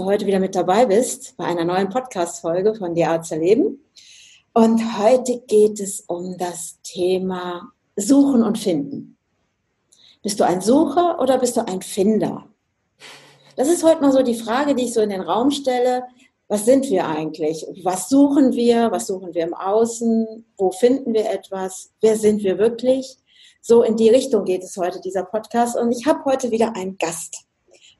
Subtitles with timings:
[0.00, 3.84] Du heute wieder mit dabei bist bei einer neuen Podcast-Folge von Die Art zu leben.
[4.54, 9.18] Und heute geht es um das Thema Suchen und Finden.
[10.22, 12.46] Bist du ein Sucher oder bist du ein Finder?
[13.56, 16.04] Das ist heute mal so die Frage, die ich so in den Raum stelle.
[16.48, 17.66] Was sind wir eigentlich?
[17.82, 18.90] Was suchen wir?
[18.92, 20.46] Was suchen wir im Außen?
[20.56, 21.90] Wo finden wir etwas?
[22.00, 23.18] Wer sind wir wirklich?
[23.60, 25.76] So in die Richtung geht es heute, dieser Podcast.
[25.76, 27.49] Und ich habe heute wieder einen Gast.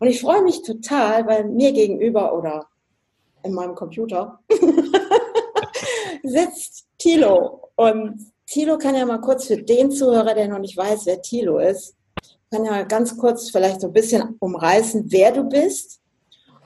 [0.01, 2.67] Und ich freue mich total, weil mir gegenüber oder
[3.43, 4.41] in meinem Computer
[6.23, 7.71] sitzt Thilo.
[7.77, 11.59] Und Thilo kann ja mal kurz für den Zuhörer, der noch nicht weiß, wer Thilo
[11.59, 11.95] ist,
[12.51, 16.01] kann ja ganz kurz vielleicht so ein bisschen umreißen, wer du bist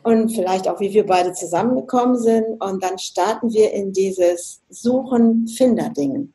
[0.03, 2.63] und vielleicht auch, wie wir beide zusammengekommen sind.
[2.63, 6.33] Und dann starten wir in dieses Suchen-Finder-Dingen.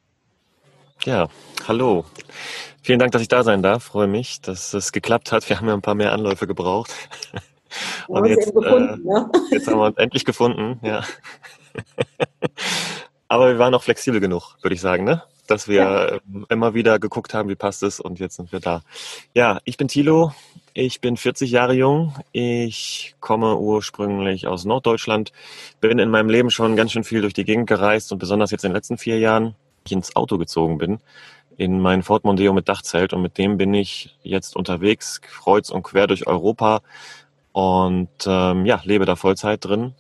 [1.06, 1.30] Ja,
[1.67, 2.03] hallo.
[2.81, 3.83] Vielen Dank, dass ich da sein darf.
[3.83, 5.47] Freue mich, dass es geklappt hat.
[5.49, 6.91] Wir haben ja ein paar mehr Anläufe gebraucht.
[8.08, 9.31] Aber jetzt, gefunden, äh, ne?
[9.52, 11.03] jetzt haben wir uns endlich gefunden, ja.
[13.27, 15.22] Aber wir waren auch flexibel genug, würde ich sagen, ne?
[15.45, 16.19] Dass wir ja.
[16.50, 18.81] immer wieder geguckt haben, wie passt es und jetzt sind wir da.
[19.35, 20.33] Ja, ich bin Thilo.
[20.73, 22.16] Ich bin 40 Jahre jung.
[22.31, 25.31] Ich komme ursprünglich aus Norddeutschland.
[25.81, 28.63] Bin in meinem Leben schon ganz schön viel durch die Gegend gereist und besonders jetzt
[28.63, 31.00] in den letzten vier Jahren ich ins Auto gezogen bin
[31.59, 35.84] in mein Ford Mondeo mit Dachzelt und mit dem bin ich jetzt unterwegs, kreuz und
[35.84, 36.80] quer durch Europa
[37.52, 39.94] und ähm, ja, lebe da Vollzeit drin.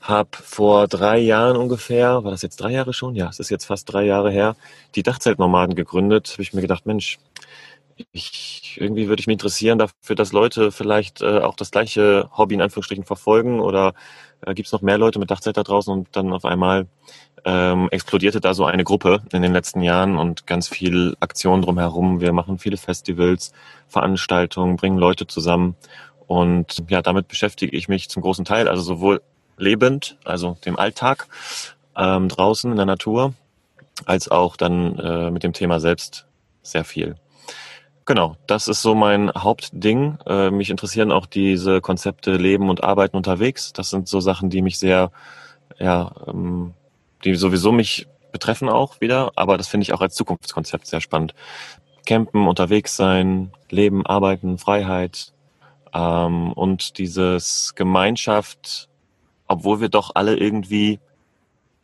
[0.00, 3.14] Hab vor drei Jahren ungefähr, war das jetzt drei Jahre schon?
[3.16, 4.56] Ja, es ist jetzt fast drei Jahre her,
[4.94, 6.30] die Dachzeltnomaden gegründet.
[6.32, 7.18] Habe ich mir gedacht, Mensch,
[8.12, 12.54] ich, irgendwie würde ich mich interessieren dafür, dass Leute vielleicht äh, auch das gleiche Hobby
[12.54, 13.92] in Anführungsstrichen verfolgen oder
[14.46, 16.86] äh, gibt es noch mehr Leute mit Dachzelt da draußen und dann auf einmal
[17.44, 22.20] ähm, explodierte da so eine Gruppe in den letzten Jahren und ganz viel Aktion drumherum.
[22.20, 23.52] Wir machen viele Festivals,
[23.88, 25.76] Veranstaltungen, bringen Leute zusammen
[26.26, 29.20] und ja, damit beschäftige ich mich zum großen Teil, also sowohl
[29.56, 31.28] lebend, also dem Alltag
[31.96, 33.34] ähm, draußen in der Natur,
[34.06, 36.26] als auch dann äh, mit dem Thema selbst
[36.62, 37.16] sehr viel.
[38.06, 40.18] Genau, das ist so mein Hauptding.
[40.26, 43.72] Äh, mich interessieren auch diese Konzepte Leben und Arbeiten unterwegs.
[43.72, 45.10] Das sind so Sachen, die mich sehr,
[45.78, 46.74] ja, ähm,
[47.24, 51.34] die sowieso mich betreffen auch wieder, aber das finde ich auch als Zukunftskonzept sehr spannend.
[52.04, 55.32] Campen, unterwegs sein, Leben, Arbeiten, Freiheit
[55.94, 58.90] ähm, und dieses Gemeinschaft,
[59.46, 61.00] obwohl wir doch alle irgendwie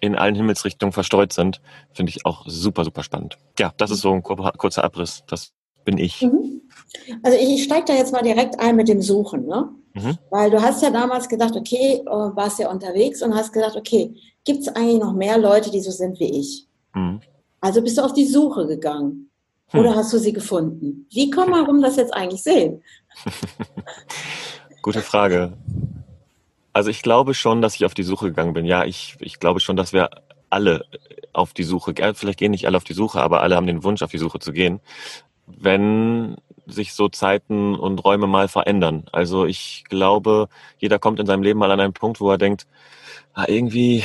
[0.00, 1.60] in allen Himmelsrichtungen verstreut sind,
[1.92, 3.38] finde ich auch super, super spannend.
[3.58, 5.24] Ja, das ist so ein kurzer Abriss.
[5.26, 5.52] Das
[5.84, 6.22] bin ich.
[6.22, 6.62] Mhm.
[7.22, 9.68] Also ich steige da jetzt mal direkt ein mit dem Suchen, ne?
[9.94, 10.18] Mhm.
[10.30, 14.14] Weil du hast ja damals gedacht, okay, äh, warst ja unterwegs und hast gedacht, okay,
[14.44, 16.66] gibt es eigentlich noch mehr Leute, die so sind wie ich?
[16.94, 17.20] Mhm.
[17.60, 19.30] Also bist du auf die Suche gegangen
[19.68, 19.80] hm.
[19.80, 21.06] oder hast du sie gefunden?
[21.10, 22.82] Wie kann man rum das jetzt eigentlich sehen?
[24.82, 25.52] Gute Frage.
[26.72, 28.64] Also ich glaube schon, dass ich auf die Suche gegangen bin.
[28.64, 30.08] Ja, ich, ich glaube schon, dass wir
[30.48, 30.86] alle
[31.32, 34.02] auf die Suche, vielleicht gehen nicht alle auf die Suche, aber alle haben den Wunsch,
[34.02, 34.80] auf die Suche zu gehen
[35.58, 39.04] wenn sich so Zeiten und Räume mal verändern.
[39.12, 42.66] Also ich glaube, jeder kommt in seinem Leben mal an einen Punkt, wo er denkt,
[43.34, 44.04] ah, irgendwie,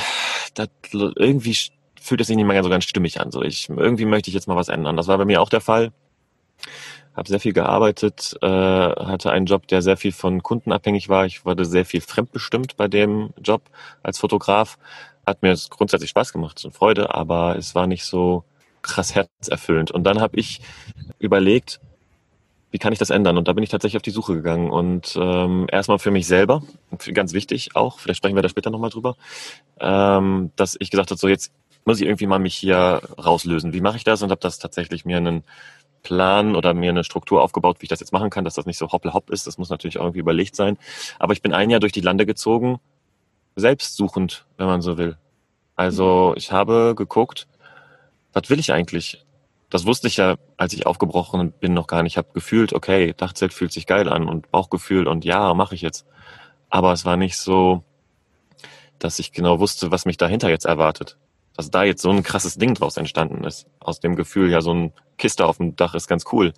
[0.53, 1.55] das, irgendwie
[2.01, 3.31] fühlt es sich nicht mehr so ganz stimmig an.
[3.31, 4.97] So ich, irgendwie möchte ich jetzt mal was ändern.
[4.97, 5.91] Das war bei mir auch der Fall.
[7.15, 11.25] Habe sehr viel gearbeitet, äh, hatte einen Job, der sehr viel von Kunden abhängig war.
[11.25, 13.61] Ich wurde sehr viel fremdbestimmt bei dem Job
[14.03, 14.77] als Fotograf.
[15.25, 18.43] Hat mir grundsätzlich Spaß gemacht und Freude, aber es war nicht so
[18.85, 19.91] krass herzerfüllend.
[19.91, 20.61] Und dann habe ich
[21.19, 21.79] überlegt,
[22.71, 23.37] wie kann ich das ändern?
[23.37, 24.69] Und da bin ich tatsächlich auf die Suche gegangen.
[24.69, 26.61] Und ähm, erstmal für mich selber,
[27.13, 29.15] ganz wichtig auch, vielleicht sprechen wir da später nochmal drüber,
[29.79, 31.53] ähm, dass ich gesagt habe, so jetzt
[31.85, 33.73] muss ich irgendwie mal mich hier rauslösen.
[33.73, 34.21] Wie mache ich das?
[34.21, 35.43] Und habe das tatsächlich mir einen
[36.01, 38.77] Plan oder mir eine Struktur aufgebaut, wie ich das jetzt machen kann, dass das nicht
[38.77, 39.47] so hoppla-hopp ist.
[39.47, 40.77] Das muss natürlich auch irgendwie überlegt sein.
[41.19, 42.79] Aber ich bin ein Jahr durch die Lande gezogen,
[43.55, 45.17] selbstsuchend, wenn man so will.
[45.75, 47.47] Also ich habe geguckt,
[48.35, 49.25] was will ich eigentlich?
[49.69, 52.13] Das wusste ich ja, als ich aufgebrochen bin, noch gar nicht.
[52.13, 55.81] Ich habe gefühlt, okay, Dachzelt fühlt sich geil an und Bauchgefühl und ja, mache ich
[55.81, 56.05] jetzt.
[56.69, 57.83] Aber es war nicht so,
[58.99, 61.17] dass ich genau wusste, was mich dahinter jetzt erwartet.
[61.55, 63.67] Dass da jetzt so ein krasses Ding draus entstanden ist.
[63.79, 66.53] Aus dem Gefühl, ja, so ein Kiste auf dem Dach ist ganz cool.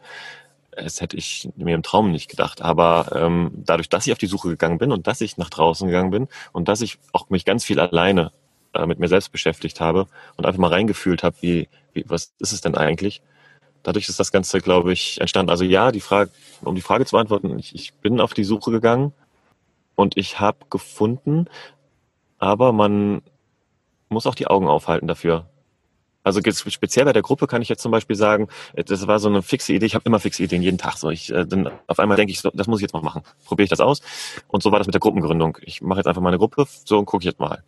[0.71, 2.62] das hätte ich mir im Traum nicht gedacht.
[2.63, 5.88] Aber ähm, dadurch, dass ich auf die Suche gegangen bin und dass ich nach draußen
[5.88, 8.31] gegangen bin und dass ich auch mich ganz viel alleine
[8.73, 12.53] äh, mit mir selbst beschäftigt habe und einfach mal reingefühlt habe, wie, wie, was ist
[12.53, 13.21] es denn eigentlich?
[13.83, 15.49] Dadurch ist das Ganze, glaube ich, entstanden.
[15.49, 16.31] Also ja, die Frage,
[16.61, 19.13] um die Frage zu beantworten, ich, ich bin auf die Suche gegangen
[19.95, 21.47] und ich habe gefunden,
[22.37, 23.21] aber man
[24.09, 25.45] muss auch die Augen aufhalten dafür.
[26.27, 29.41] Also speziell bei der Gruppe kann ich jetzt zum Beispiel sagen, das war so eine
[29.41, 29.85] fixe Idee.
[29.85, 30.97] Ich habe immer fixe Ideen jeden Tag.
[30.97, 33.21] So, ich, äh, dann auf einmal denke ich, so, das muss ich jetzt mal machen.
[33.45, 34.01] Probiere ich das aus.
[34.49, 35.57] Und so war das mit der Gruppengründung.
[35.61, 37.63] Ich mache jetzt einfach mal eine Gruppe, so und gucke jetzt mal.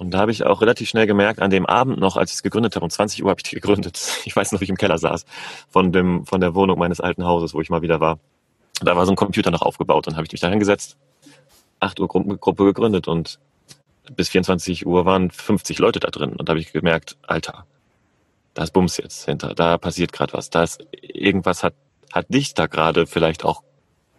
[0.00, 2.42] Und da habe ich auch relativ schnell gemerkt, an dem Abend noch, als ich es
[2.42, 4.00] gegründet habe, um 20 Uhr habe ich gegründet.
[4.24, 5.26] Ich weiß noch, wie ich im Keller saß
[5.68, 8.18] von dem von der Wohnung meines alten Hauses, wo ich mal wieder war.
[8.82, 10.96] Da war so ein Computer noch aufgebaut und habe ich mich da hingesetzt,
[11.80, 13.38] 8 Uhr Gruppe gegründet und
[14.16, 16.32] bis 24 Uhr waren 50 Leute da drin.
[16.32, 17.66] Und da habe ich gemerkt, Alter,
[18.54, 21.74] da ist Bums jetzt hinter, da passiert gerade was, da ist irgendwas hat,
[22.12, 23.62] hat dich da gerade vielleicht auch,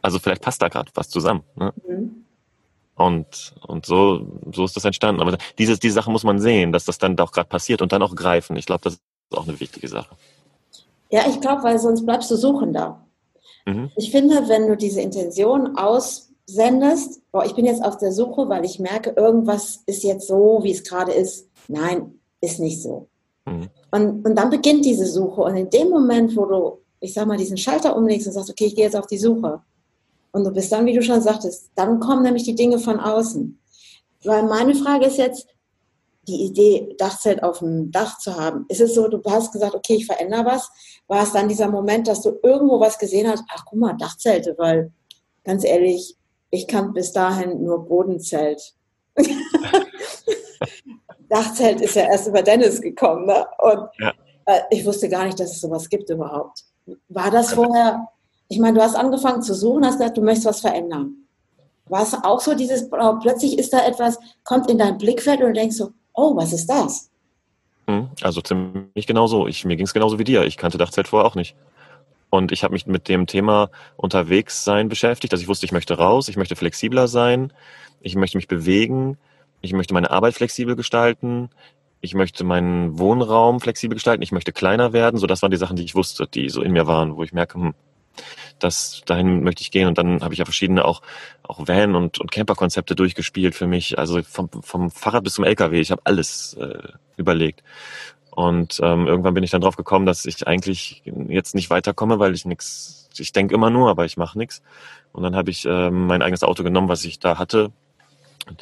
[0.01, 1.43] also vielleicht passt da gerade was zusammen.
[1.55, 1.73] Ne?
[1.87, 2.25] Mhm.
[2.95, 5.21] Und, und so, so ist das entstanden.
[5.21, 8.01] Aber diese, diese Sache muss man sehen, dass das dann auch gerade passiert und dann
[8.01, 8.55] auch greifen.
[8.57, 9.01] Ich glaube, das ist
[9.31, 10.15] auch eine wichtige Sache.
[11.09, 13.05] Ja, ich glaube, weil sonst bleibst du suchender.
[13.65, 13.91] Mhm.
[13.95, 18.65] Ich finde, wenn du diese Intention aussendest, boah, ich bin jetzt auf der Suche, weil
[18.65, 21.49] ich merke, irgendwas ist jetzt so, wie es gerade ist.
[21.67, 23.07] Nein, ist nicht so.
[23.45, 23.69] Mhm.
[23.91, 25.41] Und, und dann beginnt diese Suche.
[25.41, 28.65] Und in dem Moment, wo du, ich sag mal, diesen Schalter umlegst und sagst, okay,
[28.65, 29.61] ich gehe jetzt auf die Suche.
[30.31, 33.59] Und du bist dann, wie du schon sagtest, dann kommen nämlich die Dinge von außen.
[34.23, 35.47] Weil meine Frage ist jetzt,
[36.27, 38.65] die Idee, Dachzelt auf dem Dach zu haben.
[38.69, 40.69] Ist es so, du hast gesagt, okay, ich verändere was?
[41.07, 43.43] War es dann dieser Moment, dass du irgendwo was gesehen hast?
[43.49, 44.91] Ach, guck mal, Dachzelte, weil
[45.43, 46.15] ganz ehrlich,
[46.51, 48.73] ich kann bis dahin nur Bodenzelt.
[51.29, 53.25] Dachzelt ist ja erst über Dennis gekommen.
[53.25, 53.45] Ne?
[53.59, 54.13] Und ja.
[54.45, 56.65] äh, ich wusste gar nicht, dass es sowas gibt überhaupt.
[57.09, 58.07] War das vorher,
[58.51, 61.15] ich meine, du hast angefangen zu suchen, hast gesagt, du möchtest was verändern.
[61.87, 65.47] War es auch so dieses, oh, plötzlich ist da etwas, kommt in dein Blickfeld und
[65.47, 67.09] du denkst so, oh, was ist das?
[67.87, 69.47] Hm, also ziemlich genauso.
[69.47, 70.43] Ich, mir ging es genauso wie dir.
[70.43, 71.55] Ich kannte Dachzelt vorher auch nicht.
[72.29, 75.33] Und ich habe mich mit dem Thema unterwegs sein beschäftigt.
[75.33, 77.53] Also ich wusste, ich möchte raus, ich möchte flexibler sein,
[78.01, 79.17] ich möchte mich bewegen,
[79.61, 81.49] ich möchte meine Arbeit flexibel gestalten,
[82.01, 85.17] ich möchte meinen Wohnraum flexibel gestalten, ich möchte kleiner werden.
[85.17, 87.31] So, das waren die Sachen, die ich wusste, die so in mir waren, wo ich
[87.31, 87.73] merke, hm,
[88.59, 89.87] das, dahin möchte ich gehen.
[89.87, 91.01] Und dann habe ich ja verschiedene auch,
[91.43, 93.97] auch Van- und, und Camper-Konzepte durchgespielt für mich.
[93.97, 95.79] Also vom, vom Fahrrad bis zum LKW.
[95.79, 97.63] Ich habe alles äh, überlegt.
[98.31, 102.33] Und ähm, irgendwann bin ich dann drauf gekommen, dass ich eigentlich jetzt nicht weiterkomme, weil
[102.33, 104.61] ich nichts, ich denke immer nur, aber ich mache nichts.
[105.11, 107.71] Und dann habe ich ähm, mein eigenes Auto genommen, was ich da hatte,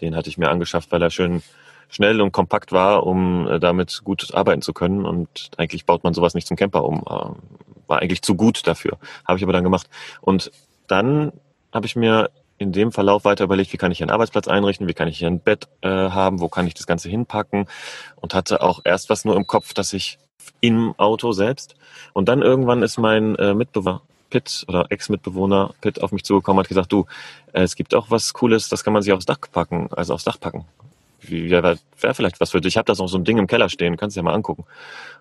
[0.01, 1.43] den hatte ich mir angeschafft, weil er schön
[1.89, 5.05] schnell und kompakt war, um äh, damit gut arbeiten zu können.
[5.05, 6.99] Und eigentlich baut man sowas nicht zum Camper um.
[6.99, 8.97] Äh, war eigentlich zu gut dafür.
[9.25, 9.89] Habe ich aber dann gemacht.
[10.21, 10.51] Und
[10.87, 11.31] dann
[11.73, 14.87] habe ich mir in dem Verlauf weiter überlegt, wie kann ich hier einen Arbeitsplatz einrichten,
[14.87, 17.67] wie kann ich hier ein Bett äh, haben, wo kann ich das Ganze hinpacken
[18.17, 20.19] und hatte auch erst was nur im Kopf, dass ich
[20.61, 21.75] im Auto selbst
[22.13, 26.69] und dann irgendwann ist mein äh, Mitbewohner Pitt oder Ex-Mitbewohner Pitt auf mich zugekommen, hat
[26.69, 27.05] gesagt, du,
[27.53, 30.25] äh, es gibt auch was Cooles, das kann man sich aufs Dach packen, also aufs
[30.25, 30.65] Dach packen.
[31.21, 32.73] Wie wäre wär vielleicht was für dich?
[32.73, 34.65] Ich habe das auch so ein Ding im Keller stehen, kannst du ja mal angucken.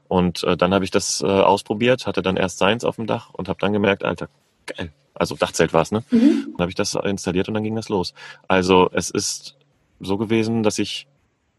[0.09, 3.31] Und äh, dann habe ich das äh, ausprobiert, hatte dann erst seins auf dem Dach
[3.33, 4.29] und habe dann gemerkt, Alter,
[4.67, 4.93] geil.
[5.15, 6.05] Also Dachzelt war es, ne?
[6.11, 6.53] Mhm.
[6.53, 8.15] Dann habe ich das installiert und dann ging das los.
[8.47, 9.57] Also es ist
[10.01, 11.09] so gewesen, dass ich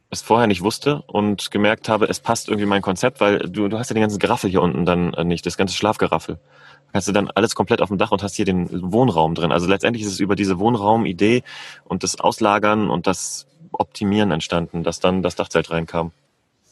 [0.09, 3.77] es vorher nicht wusste und gemerkt habe, es passt irgendwie mein Konzept, weil du, du
[3.77, 6.39] hast ja den ganzen Geraffel hier unten dann äh, nicht, das ganze Schlafgeraffel
[6.93, 9.51] hast du dann alles komplett auf dem Dach und hast hier den Wohnraum drin.
[9.51, 11.43] Also letztendlich ist es über diese Wohnraumidee
[11.85, 16.11] und das Auslagern und das Optimieren entstanden, dass dann das Dachzelt reinkam.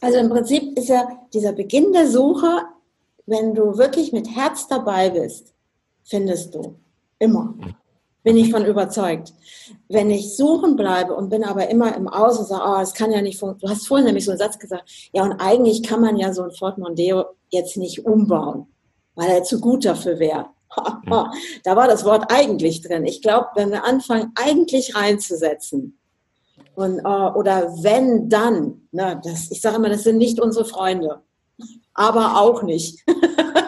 [0.02, 2.64] Also im Prinzip ist ja dieser Beginn der Suche,
[3.26, 5.54] wenn du wirklich mit Herz dabei bist,
[6.04, 6.76] findest du.
[7.20, 7.56] Immer.
[8.24, 9.34] Bin ich von überzeugt.
[9.90, 13.12] Wenn ich suchen bleibe und bin aber immer im Aus und sage, oh, es kann
[13.12, 13.74] ja nicht funktionieren.
[13.74, 16.44] Du hast vorhin nämlich so einen Satz gesagt, ja, und eigentlich kann man ja so
[16.44, 18.68] ein Ford Mondeo jetzt nicht umbauen
[19.18, 20.46] weil er zu gut dafür wäre.
[21.64, 23.06] da war das Wort eigentlich drin.
[23.06, 25.97] Ich glaube, wenn wir anfangen, eigentlich reinzusetzen,
[26.78, 31.22] und, uh, oder wenn, dann, ne, das, ich sage immer, das sind nicht unsere Freunde,
[31.96, 33.04] aber auch nicht,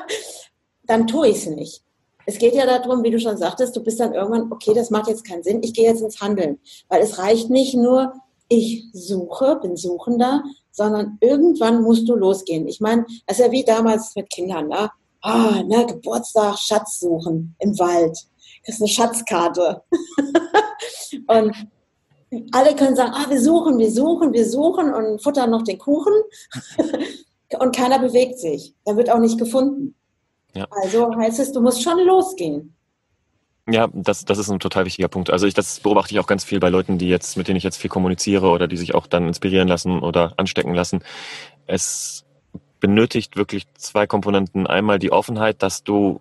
[0.83, 1.83] dann tue ich es nicht.
[2.27, 5.07] Es geht ja darum, wie du schon sagtest, du bist dann irgendwann, okay, das macht
[5.07, 6.59] jetzt keinen Sinn, ich gehe jetzt ins Handeln.
[6.87, 8.13] Weil es reicht nicht nur,
[8.47, 12.67] ich suche, bin Suchender, sondern irgendwann musst du losgehen.
[12.67, 14.67] Ich meine, das ist ja wie damals mit Kindern.
[14.67, 14.91] Ne?
[15.21, 18.17] ah, ne, Geburtstag, Schatz suchen im Wald.
[18.65, 19.81] Das ist eine Schatzkarte.
[21.27, 21.55] und
[22.51, 26.13] alle können sagen, ah, wir suchen, wir suchen, wir suchen und futtern noch den Kuchen.
[27.59, 28.73] und keiner bewegt sich.
[28.85, 29.95] Er wird auch nicht gefunden.
[30.55, 30.67] Ja.
[30.69, 32.75] Also heißt es, du musst schon losgehen.
[33.71, 35.29] Ja, das, das ist ein total wichtiger Punkt.
[35.29, 37.63] Also ich, das beobachte ich auch ganz viel bei Leuten, die jetzt, mit denen ich
[37.63, 41.03] jetzt viel kommuniziere oder die sich auch dann inspirieren lassen oder anstecken lassen.
[41.67, 42.25] Es
[42.79, 44.65] benötigt wirklich zwei Komponenten.
[44.65, 46.19] Einmal die Offenheit, dass du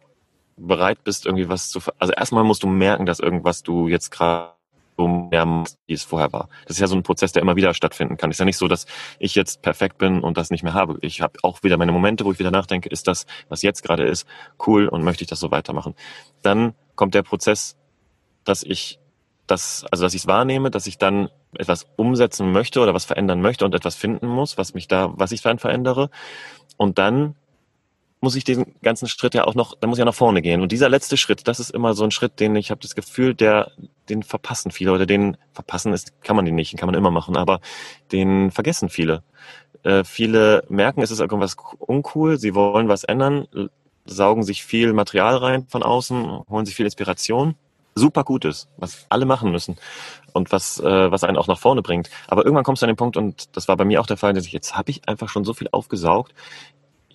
[0.56, 4.57] bereit bist, irgendwie was zu, also erstmal musst du merken, dass irgendwas du jetzt gerade
[5.06, 6.48] mehr machst, wie es vorher war.
[6.66, 8.30] Das ist ja so ein Prozess, der immer wieder stattfinden kann.
[8.30, 8.86] Ist ja nicht so, dass
[9.18, 10.98] ich jetzt perfekt bin und das nicht mehr habe.
[11.02, 14.04] Ich habe auch wieder meine Momente, wo ich wieder nachdenke, ist das, was jetzt gerade
[14.04, 14.26] ist,
[14.66, 15.94] cool und möchte ich das so weitermachen.
[16.42, 17.76] Dann kommt der Prozess,
[18.44, 18.98] dass ich
[19.46, 23.40] das, also dass ich es wahrnehme, dass ich dann etwas umsetzen möchte oder was verändern
[23.40, 26.10] möchte und etwas finden muss, was mich da, was ich dann verändere.
[26.76, 27.34] Und dann
[28.20, 30.60] muss ich diesen ganzen Schritt ja auch noch, dann muss ich ja nach vorne gehen.
[30.60, 33.34] Und dieser letzte Schritt, das ist immer so ein Schritt, den ich habe das Gefühl,
[33.34, 33.70] der,
[34.08, 37.37] den verpassen viele oder den verpassen ist, kann man den nicht, kann man immer machen,
[37.37, 37.60] aber
[38.12, 39.22] den vergessen viele.
[39.84, 43.46] Äh, viele merken, es ist irgendwas uncool, sie wollen was ändern,
[44.04, 47.54] saugen sich viel Material rein von außen, holen sich viel Inspiration.
[47.94, 49.76] Super gut ist, was alle machen müssen
[50.32, 52.10] und was, äh, was einen auch nach vorne bringt.
[52.28, 54.34] Aber irgendwann kommst du an den Punkt, und das war bei mir auch der Fall,
[54.34, 56.32] dass ich jetzt habe ich einfach schon so viel aufgesaugt.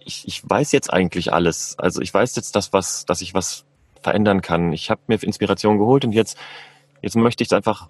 [0.05, 1.77] Ich, ich weiß jetzt eigentlich alles.
[1.77, 3.65] Also ich weiß jetzt das, was, dass ich was
[4.01, 4.73] verändern kann.
[4.73, 6.37] Ich habe mir Inspiration geholt und jetzt,
[7.01, 7.89] jetzt möchte ich es einfach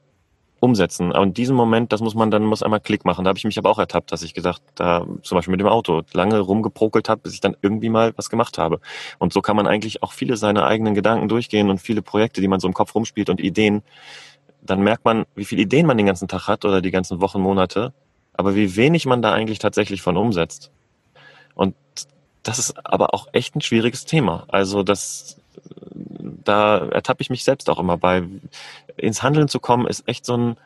[0.64, 1.12] umsetzen.
[1.12, 3.26] Aber in diesem Moment, das muss man dann muss einmal Klick machen.
[3.26, 5.68] Da habe ich mich aber auch ertappt, dass ich gesagt, da zum Beispiel mit dem
[5.68, 8.80] Auto lange rumgeprokelt habe, bis ich dann irgendwie mal was gemacht habe.
[9.20, 12.48] Und so kann man eigentlich auch viele seiner eigenen Gedanken durchgehen und viele Projekte, die
[12.48, 13.84] man so im Kopf rumspielt und Ideen.
[14.62, 17.42] Dann merkt man, wie viele Ideen man den ganzen Tag hat oder die ganzen Wochen,
[17.42, 17.94] Monate,
[18.32, 20.72] aber wie wenig man da eigentlich tatsächlich von umsetzt.
[21.56, 21.76] Und
[22.44, 24.46] das ist aber auch echt ein schwieriges Thema.
[24.50, 25.38] Also das
[26.44, 28.24] da ertappe ich mich selbst auch immer bei.
[28.98, 30.58] Ins Handeln zu kommen, ist echt so ein,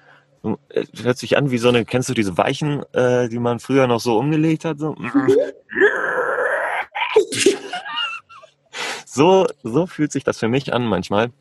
[1.02, 4.02] hört sich an wie so eine, kennst du diese Weichen, äh, die man früher noch
[4.02, 4.80] so umgelegt hat?
[4.80, 4.96] So,
[9.06, 11.32] so, so fühlt sich das für mich an manchmal,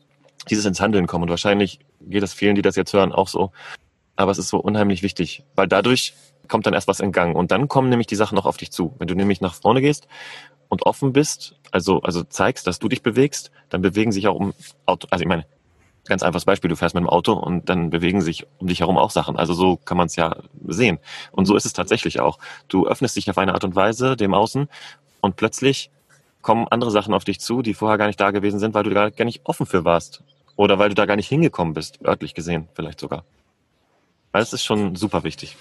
[0.49, 1.23] dieses ins Handeln kommen.
[1.23, 3.51] Und wahrscheinlich geht es vielen, die das jetzt hören, auch so.
[4.15, 6.13] Aber es ist so unheimlich wichtig, weil dadurch
[6.47, 7.35] kommt dann erst was in Gang.
[7.35, 8.93] Und dann kommen nämlich die Sachen auch auf dich zu.
[8.99, 10.07] Wenn du nämlich nach vorne gehst
[10.69, 14.53] und offen bist, also, also zeigst, dass du dich bewegst, dann bewegen sich auch um
[14.85, 15.45] Auto, also ich meine,
[16.07, 18.97] ganz einfaches Beispiel, du fährst mit dem Auto und dann bewegen sich um dich herum
[18.97, 19.37] auch Sachen.
[19.37, 20.99] Also so kann man es ja sehen.
[21.31, 22.39] Und so ist es tatsächlich auch.
[22.67, 24.69] Du öffnest dich auf eine Art und Weise dem Außen
[25.21, 25.91] und plötzlich
[26.41, 28.89] kommen andere Sachen auf dich zu, die vorher gar nicht da gewesen sind, weil du
[28.91, 30.23] da gar nicht offen für warst.
[30.55, 33.23] Oder weil du da gar nicht hingekommen bist, örtlich gesehen vielleicht sogar.
[34.31, 35.57] Weil es ist schon super wichtig.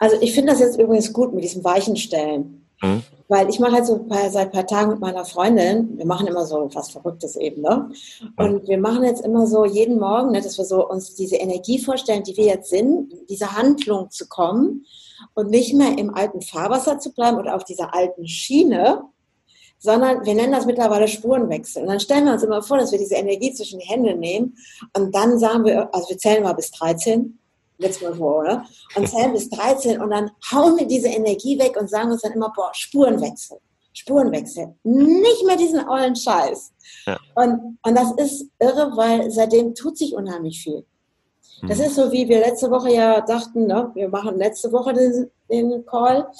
[0.00, 2.66] Also ich finde das jetzt übrigens gut mit diesem Weichenstellen.
[2.82, 3.02] Mhm.
[3.28, 6.44] Weil ich mache halt so seit ein paar Tagen mit meiner Freundin, wir machen immer
[6.46, 7.90] so was Verrücktes eben, ne?
[8.36, 11.78] Und wir machen jetzt immer so jeden Morgen, ne, dass wir so uns diese Energie
[11.78, 14.84] vorstellen, die wir jetzt sind, diese Handlung zu kommen
[15.34, 19.02] und nicht mehr im alten Fahrwasser zu bleiben oder auf dieser alten Schiene,
[19.78, 21.82] sondern wir nennen das mittlerweile Spurenwechsel.
[21.82, 24.56] Und dann stellen wir uns immer vor, dass wir diese Energie zwischen die Hände nehmen
[24.96, 27.38] und dann sagen wir, also wir zählen mal bis 13
[27.80, 28.64] letztes Mal vor, oder?
[28.94, 32.32] Und zählen bis 13 und dann hauen wir diese Energie weg und sagen uns dann
[32.32, 33.58] immer, boah, Spurenwechsel.
[33.92, 34.74] Spurenwechsel.
[34.84, 36.72] Nicht mehr diesen ollen Scheiß.
[37.06, 37.18] Ja.
[37.34, 40.84] Und, und das ist irre, weil seitdem tut sich unheimlich viel.
[41.66, 41.84] Das mhm.
[41.84, 43.90] ist so, wie wir letzte Woche ja dachten, ne?
[43.94, 46.30] wir machen letzte Woche den, den Call.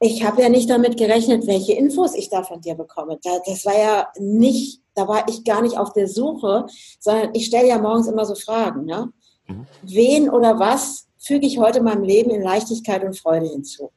[0.00, 3.18] Ich habe ja nicht damit gerechnet, welche Infos ich da von dir bekomme.
[3.22, 6.66] das war ja nicht, da war ich gar nicht auf der Suche,
[6.98, 8.84] sondern ich stelle ja morgens immer so Fragen.
[8.86, 9.12] Ne?
[9.46, 9.66] Mhm.
[9.82, 13.90] Wen oder was füge ich heute meinem Leben in Leichtigkeit und Freude hinzu?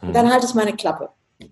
[0.00, 0.12] Und mhm.
[0.12, 1.10] dann halte ich meine Klappe.
[1.38, 1.48] Das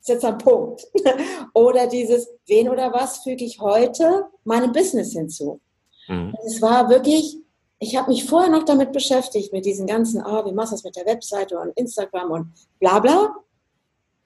[0.00, 0.86] ist jetzt ein Punkt.
[1.54, 5.60] oder dieses, wen oder was füge ich heute meinem Business hinzu?
[6.08, 6.34] Mhm.
[6.46, 7.36] Es war wirklich,
[7.78, 10.84] ich habe mich vorher noch damit beschäftigt, mit diesen ganzen, oh, wie machst du das
[10.84, 13.34] mit der Webseite und Instagram und bla bla.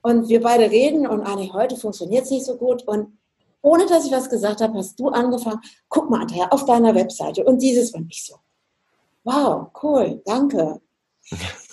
[0.03, 2.87] Und wir beide reden und ah nee, heute funktioniert es nicht so gut.
[2.87, 3.19] Und
[3.63, 7.45] ohne dass ich was gesagt habe, hast du angefangen, guck mal, Andrea, auf deiner Webseite
[7.45, 8.37] und dieses und ich so,
[9.25, 10.81] wow, cool, danke.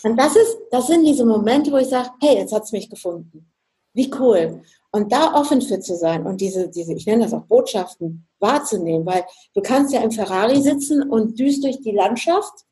[0.04, 2.90] Und das ist, das sind diese Momente, wo ich sage, hey, jetzt hat es mich
[2.90, 3.52] gefunden.
[3.94, 4.62] Wie cool.
[4.92, 9.06] Und da offen für zu sein und diese, diese, ich nenne das auch Botschaften wahrzunehmen,
[9.06, 12.66] weil du kannst ja im Ferrari sitzen und düst durch die Landschaft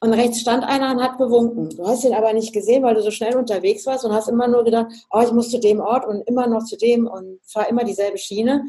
[0.00, 1.70] und rechts stand einer und hat gewunken.
[1.70, 4.48] Du hast ihn aber nicht gesehen, weil du so schnell unterwegs warst und hast immer
[4.48, 7.68] nur gedacht, oh, ich muss zu dem Ort und immer noch zu dem und fahre
[7.68, 8.64] immer dieselbe Schiene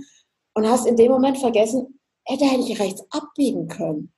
[0.53, 4.11] und hast in dem Moment vergessen, ey, da hätte ich rechts abbiegen können.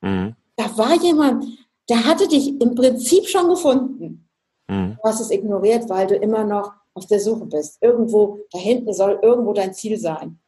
[0.00, 0.36] Mhm.
[0.58, 1.46] Da war jemand,
[1.88, 4.28] der hatte dich im Prinzip schon gefunden.
[4.68, 4.98] Mhm.
[5.02, 7.78] Du hast es ignoriert, weil du immer noch auf der Suche bist.
[7.80, 10.38] Irgendwo da hinten soll irgendwo dein Ziel sein.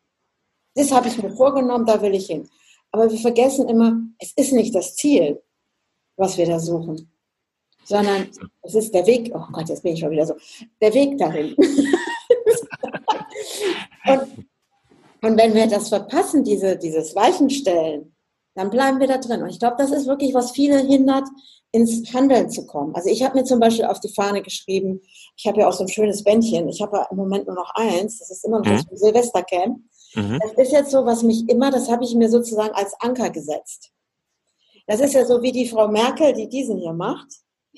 [0.74, 2.48] Das habe ich mir vorgenommen, da will ich hin.
[2.90, 5.40] Aber wir vergessen immer, es ist nicht das Ziel
[6.20, 7.10] was wir da suchen,
[7.84, 8.28] sondern
[8.62, 10.34] es ist der Weg, oh Gott, jetzt bin ich schon wieder so,
[10.80, 11.56] der Weg dahin.
[14.06, 14.46] Und,
[15.22, 18.14] und wenn wir das verpassen, diese, dieses Weichenstellen,
[18.54, 19.42] dann bleiben wir da drin.
[19.42, 21.24] Und ich glaube, das ist wirklich, was viele hindert,
[21.72, 22.94] ins Handeln zu kommen.
[22.94, 25.00] Also ich habe mir zum Beispiel auf die Fahne geschrieben,
[25.36, 27.70] ich habe ja auch so ein schönes Bändchen, ich habe ja im Moment nur noch
[27.74, 28.82] eins, das ist immer noch mhm.
[28.90, 29.78] das Silvestercamp.
[30.14, 30.38] Mhm.
[30.42, 33.92] Das ist jetzt so, was mich immer, das habe ich mir sozusagen als Anker gesetzt.
[34.88, 37.28] Das ist ja so wie die Frau Merkel, die diesen hier macht.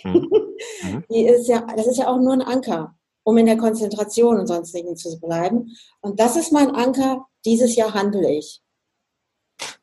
[0.03, 0.31] Mhm.
[0.83, 1.05] mhm.
[1.11, 4.47] Die ist ja, das ist ja auch nur ein Anker, um in der Konzentration und
[4.47, 5.77] sonstigen zu bleiben.
[6.01, 8.62] Und das ist mein Anker, dieses Jahr handle ich.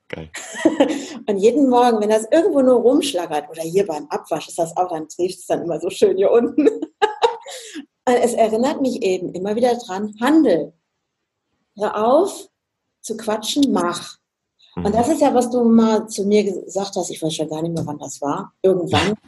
[0.09, 0.29] Geil.
[1.27, 4.89] und jeden Morgen, wenn das irgendwo nur rumschlagert, oder hier beim Abwasch ist das auch,
[4.89, 6.67] dann trifft es dann immer so schön hier unten.
[8.05, 10.73] es erinnert mich eben immer wieder dran, handel.
[11.77, 12.49] Hör auf
[13.01, 14.17] zu quatschen, mach.
[14.75, 14.91] Und mhm.
[14.91, 17.73] das ist ja, was du mal zu mir gesagt hast, ich weiß schon gar nicht
[17.73, 18.53] mehr, wann das war.
[18.61, 19.13] Irgendwann.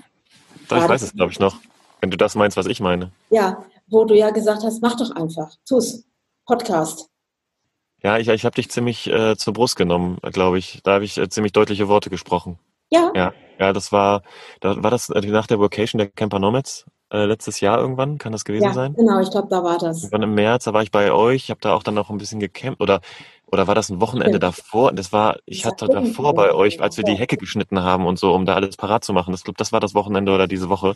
[0.73, 1.57] Ich weiß es, glaube ich, noch.
[1.99, 3.11] Wenn du das meinst, was ich meine.
[3.29, 5.53] Ja, wo du ja gesagt hast, mach doch einfach.
[5.67, 6.05] Tu's.
[6.45, 7.10] Podcast.
[8.03, 10.81] Ja, ich, ich habe dich ziemlich äh, zur Brust genommen, glaube ich.
[10.83, 12.57] Da habe ich äh, ziemlich deutliche Worte gesprochen.
[12.89, 13.11] Ja.
[13.15, 14.23] Ja, ja das war,
[14.59, 18.31] da war das äh, nach der Vocation der Camper Nomads äh, letztes Jahr irgendwann, kann
[18.31, 18.93] das gewesen ja, sein?
[18.95, 20.03] Genau, ich glaube, da war das.
[20.03, 22.17] Irgendwann im März, da war ich bei euch, ich habe da auch dann noch ein
[22.17, 23.01] bisschen gecampt oder
[23.51, 24.39] oder war das ein Wochenende ja.
[24.39, 24.93] davor?
[24.93, 28.33] Das war, ich hatte davor bei euch, als wir die Hecke geschnitten haben und so,
[28.33, 29.33] um da alles parat zu machen.
[29.33, 30.95] Ich glaube, das war das Wochenende oder diese Woche.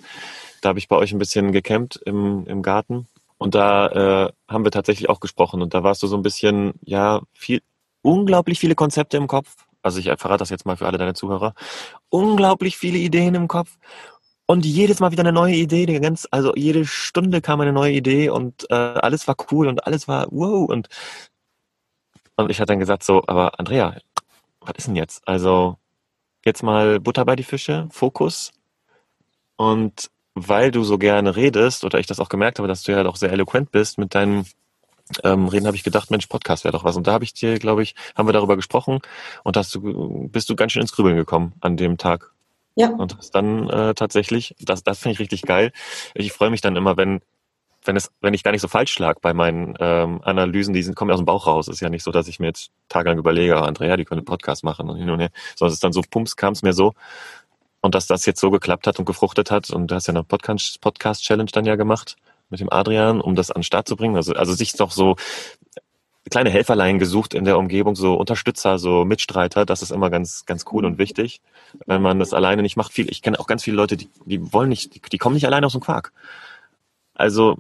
[0.61, 3.07] Da habe ich bei euch ein bisschen gecampt im, im Garten.
[3.45, 3.87] Und da
[4.25, 5.61] äh, haben wir tatsächlich auch gesprochen.
[5.61, 7.61] Und da warst du so ein bisschen, ja, viel,
[8.01, 9.67] unglaublich viele Konzepte im Kopf.
[9.83, 11.53] Also ich verrate das jetzt mal für alle deine Zuhörer.
[12.09, 13.77] Unglaublich viele Ideen im Kopf.
[14.47, 18.29] Und jedes Mal wieder eine neue Idee, ganz, also jede Stunde kam eine neue Idee
[18.29, 20.67] und äh, alles war cool und alles war wow.
[20.67, 20.87] Und,
[22.37, 23.95] und ich hatte dann gesagt so, aber Andrea,
[24.61, 25.21] was ist denn jetzt?
[25.27, 25.77] Also
[26.43, 28.53] jetzt mal Butter bei die Fische, Fokus.
[29.55, 33.03] Und weil du so gerne redest oder ich das auch gemerkt habe, dass du ja
[33.03, 34.45] doch sehr eloquent bist mit deinen
[35.23, 36.97] ähm, Reden, habe ich gedacht, Mensch, Podcast wäre doch was.
[36.97, 38.99] Und da habe ich dir, glaube ich, haben wir darüber gesprochen
[39.43, 42.31] und hast du, bist du ganz schön ins Grübeln gekommen an dem Tag.
[42.75, 42.89] Ja.
[42.89, 45.71] Und hast dann äh, tatsächlich, das, das finde ich richtig geil.
[46.13, 47.21] Ich freue mich dann immer, wenn
[47.87, 50.95] wenn es, wenn ich gar nicht so falsch lag bei meinen ähm, Analysen, die sind,
[50.95, 51.67] kommen aus dem Bauch raus.
[51.67, 54.25] ist ja nicht so, dass ich mir jetzt tagelang überlege, ah, Andrea, die können einen
[54.25, 55.29] Podcast machen und hin und her.
[55.55, 56.93] Sondern es ist dann so, pumps, kam es mir so,
[57.85, 59.69] und dass das jetzt so geklappt hat und gefruchtet hat.
[59.69, 62.17] Und du hast ja eine Podcast-Challenge dann ja gemacht
[62.49, 64.15] mit dem Adrian, um das an den Start zu bringen.
[64.15, 65.15] Also, also sich doch so
[66.29, 69.65] kleine Helferlein gesucht in der Umgebung, so Unterstützer, so Mitstreiter.
[69.65, 71.41] Das ist immer ganz, ganz cool und wichtig,
[71.85, 72.91] wenn man das alleine nicht macht.
[72.91, 75.45] Viel, ich kenne auch ganz viele Leute, die, die wollen nicht, die, die kommen nicht
[75.45, 76.11] alleine aus dem Quark.
[77.13, 77.57] Also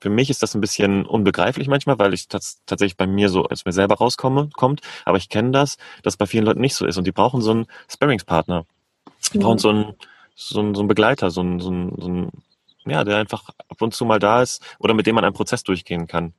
[0.00, 3.44] für mich ist das ein bisschen unbegreiflich manchmal, weil ich das tatsächlich bei mir so
[3.44, 4.80] als mir selber rauskomme, kommt.
[5.04, 7.52] Aber ich kenne das, dass bei vielen Leuten nicht so ist und die brauchen so
[7.52, 8.66] einen Sparringspartner.
[9.32, 9.94] Wir brauchen so einen,
[10.34, 12.30] so einen, so einen Begleiter, so einen, so einen, so einen,
[12.86, 15.62] ja, der einfach ab und zu mal da ist oder mit dem man einen Prozess
[15.62, 16.34] durchgehen kann.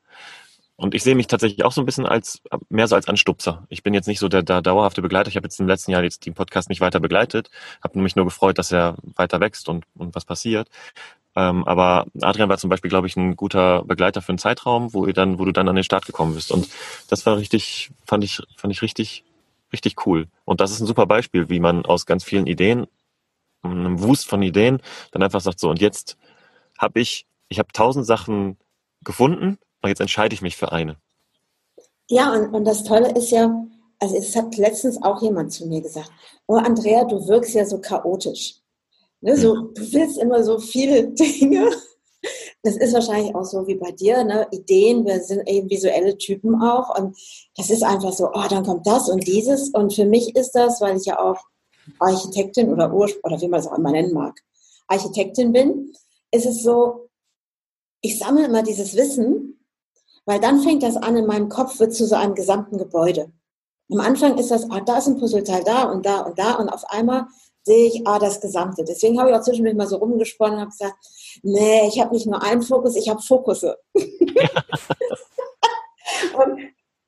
[0.81, 3.67] Und ich sehe mich tatsächlich auch so ein bisschen als mehr so als Anstupser.
[3.69, 5.29] Ich bin jetzt nicht so der, der dauerhafte Begleiter.
[5.29, 7.51] Ich habe jetzt im letzten Jahr jetzt den Podcast nicht weiter begleitet,
[7.83, 10.69] habe mich nur gefreut, dass er weiter wächst und, und was passiert.
[11.35, 15.05] Ähm, aber Adrian war zum Beispiel, glaube ich, ein guter Begleiter für einen Zeitraum, wo
[15.05, 16.51] ihr dann, wo du dann an den Start gekommen bist.
[16.51, 16.67] Und
[17.09, 19.23] das war richtig, fand ich, fand ich richtig,
[19.73, 20.27] richtig cool.
[20.45, 22.87] Und das ist ein super Beispiel, wie man aus ganz vielen Ideen,
[23.63, 24.81] einem Wust von Ideen,
[25.11, 26.17] dann einfach sagt so, und jetzt
[26.77, 28.57] habe ich, ich habe tausend Sachen
[29.03, 30.97] gefunden und jetzt entscheide ich mich für eine.
[32.09, 33.53] Ja, und, und das Tolle ist ja,
[33.99, 36.11] also es hat letztens auch jemand zu mir gesagt,
[36.47, 38.55] oh Andrea, du wirkst ja so chaotisch.
[39.21, 39.73] Ne, so, mhm.
[39.75, 41.69] du willst immer so viele Dinge
[42.63, 44.47] das ist wahrscheinlich auch so wie bei dir, ne?
[44.51, 47.17] Ideen, wir sind eben visuelle Typen auch und
[47.55, 50.79] das ist einfach so, oh, dann kommt das und dieses und für mich ist das,
[50.79, 51.39] weil ich ja auch
[51.99, 54.39] Architektin oder Ur oder wie man es auch immer nennen mag,
[54.87, 55.91] Architektin bin,
[56.31, 57.09] ist es so,
[58.01, 59.59] ich sammle immer dieses Wissen,
[60.25, 63.31] weil dann fängt das an in meinem Kopf, wird zu so einem gesamten Gebäude.
[63.91, 66.69] Am Anfang ist das, ah, da ist ein Puzzleteil da und da und da und
[66.69, 67.25] auf einmal
[67.63, 68.83] sehe ich ah, das Gesamte.
[68.83, 70.95] Deswegen habe ich auch zwischendurch mal so rumgesponnen und habe gesagt,
[71.43, 73.77] nee, ich habe nicht nur einen Fokus, ich habe Fokusse.
[73.93, 74.05] und,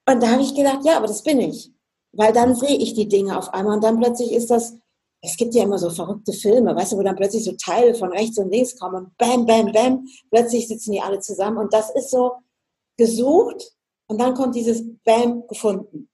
[0.10, 1.72] und da habe ich gedacht, ja, aber das bin ich.
[2.12, 4.78] Weil dann sehe ich die Dinge auf einmal und dann plötzlich ist das,
[5.22, 8.12] es gibt ja immer so verrückte Filme, weißt du, wo dann plötzlich so Teile von
[8.12, 11.90] rechts und links kommen und bam, bam, bam, plötzlich sitzen die alle zusammen und das
[11.92, 12.34] ist so
[12.98, 13.74] gesucht
[14.08, 16.10] und dann kommt dieses Bam gefunden.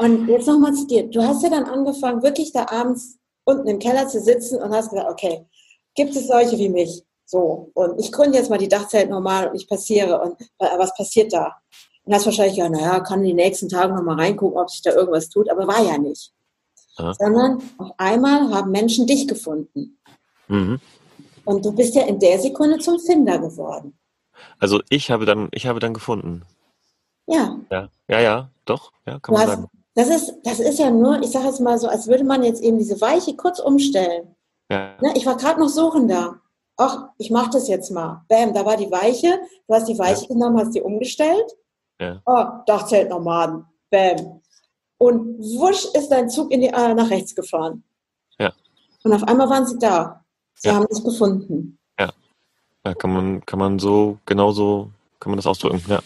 [0.00, 1.08] Und jetzt nochmal zu dir.
[1.08, 4.90] Du hast ja dann angefangen, wirklich da abends unten im Keller zu sitzen und hast
[4.90, 5.46] gesagt, okay,
[5.94, 7.02] gibt es solche wie mich?
[7.30, 10.96] So, und ich gründe jetzt mal die Dachzelt normal und ich passiere und äh, was
[10.96, 11.58] passiert da?
[12.04, 14.92] Und hast wahrscheinlich ja, naja, kann in den nächsten Tagen nochmal reingucken, ob sich da
[14.92, 16.32] irgendwas tut, aber war ja nicht.
[16.96, 17.12] Ja.
[17.12, 19.98] Sondern auf einmal haben Menschen dich gefunden.
[20.48, 20.80] Mhm.
[21.44, 23.98] Und du bist ja in der Sekunde zum Finder geworden.
[24.58, 26.46] Also ich habe dann, ich habe dann gefunden.
[27.26, 27.58] Ja.
[27.70, 29.68] Ja, ja, ja doch, ja, kann Du man hast, sagen.
[29.94, 32.62] das, ist, das ist ja nur, ich sage jetzt mal so, als würde man jetzt
[32.62, 34.34] eben diese Weiche kurz umstellen.
[34.70, 35.12] Ja, Ne?
[35.14, 36.40] Ich war gerade noch suchender.
[36.80, 38.24] Ach, ich mache das jetzt mal.
[38.28, 39.40] Bam, da war die Weiche.
[39.66, 41.52] Du hast die Weiche genommen, hast die umgestellt.
[42.00, 43.64] ja, Oh, Dachzeltnomaden.
[43.90, 44.40] Bam.
[44.96, 47.82] Und wusch ist dein Zug in die, äh, nach rechts gefahren.
[48.38, 48.52] Ja.
[49.04, 50.24] Und auf einmal waren sie da.
[50.54, 50.74] Sie Ja.
[50.76, 51.78] haben dich gefunden.
[52.86, 56.00] ja, kann man, kann man so, genauso, kann man das ausdrücken, ja.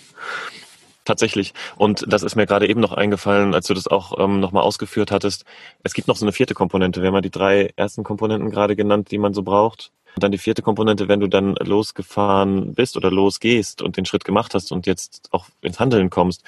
[1.05, 1.53] Tatsächlich.
[1.77, 5.11] Und das ist mir gerade eben noch eingefallen, als du das auch ähm, nochmal ausgeführt
[5.11, 5.45] hattest.
[5.83, 7.03] Es gibt noch so eine vierte Komponente.
[7.03, 9.91] Wir haben ja die drei ersten Komponenten gerade genannt, die man so braucht.
[10.15, 14.25] Und dann die vierte Komponente, wenn du dann losgefahren bist oder losgehst und den Schritt
[14.25, 16.43] gemacht hast und jetzt auch ins Handeln kommst,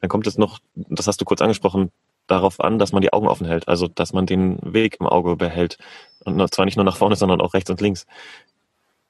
[0.00, 1.92] dann kommt es noch, das hast du kurz angesprochen,
[2.26, 3.68] darauf an, dass man die Augen offen hält.
[3.68, 5.78] Also, dass man den Weg im Auge behält.
[6.24, 8.06] Und zwar nicht nur nach vorne, sondern auch rechts und links.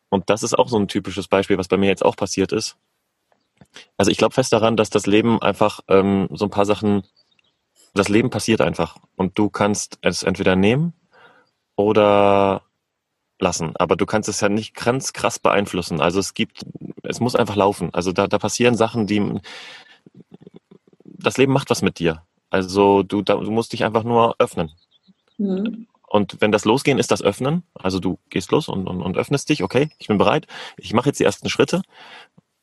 [0.09, 2.77] Und das ist auch so ein typisches Beispiel, was bei mir jetzt auch passiert ist.
[3.97, 7.05] Also ich glaube fest daran, dass das Leben einfach ähm, so ein paar Sachen,
[7.95, 10.93] das Leben passiert einfach und du kannst es entweder nehmen
[11.77, 12.62] oder
[13.40, 13.76] lassen.
[13.76, 16.00] Aber du kannst es ja nicht ganz krass beeinflussen.
[16.00, 16.64] Also es gibt,
[17.03, 17.90] es muss einfach laufen.
[17.92, 19.40] Also da, da passieren Sachen, die
[21.05, 22.22] das Leben macht was mit dir.
[22.50, 24.72] Also du, da, du musst dich einfach nur öffnen.
[25.38, 25.87] Mhm.
[26.09, 27.62] Und wenn das Losgehen ist, das Öffnen.
[27.74, 31.09] Also du gehst los und, und, und öffnest dich, okay, ich bin bereit, ich mache
[31.09, 31.83] jetzt die ersten Schritte.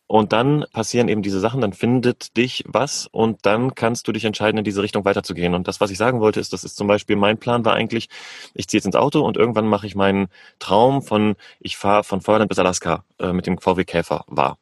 [0.08, 4.24] Und dann passieren eben diese Sachen, dann findet dich was und dann kannst du dich
[4.24, 5.54] entscheiden, in diese Richtung weiterzugehen.
[5.54, 8.08] Und das, was ich sagen wollte, ist, das ist zum Beispiel, mein Plan war eigentlich,
[8.54, 12.22] ich ziehe jetzt ins Auto und irgendwann mache ich meinen Traum von, ich fahre von
[12.22, 14.58] Feuerland bis Alaska äh, mit dem VW Käfer wahr.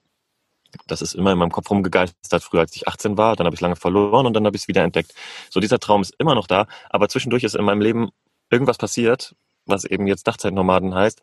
[0.88, 3.62] Das ist immer in meinem Kopf rumgegeistert, früher als ich 18 war, dann habe ich
[3.62, 5.13] lange verloren und dann habe ich es wieder entdeckt.
[5.51, 8.10] So, dieser Traum ist immer noch da, aber zwischendurch ist in meinem Leben
[8.49, 9.36] irgendwas passiert,
[9.67, 11.21] was eben jetzt Dachzeitnomaden heißt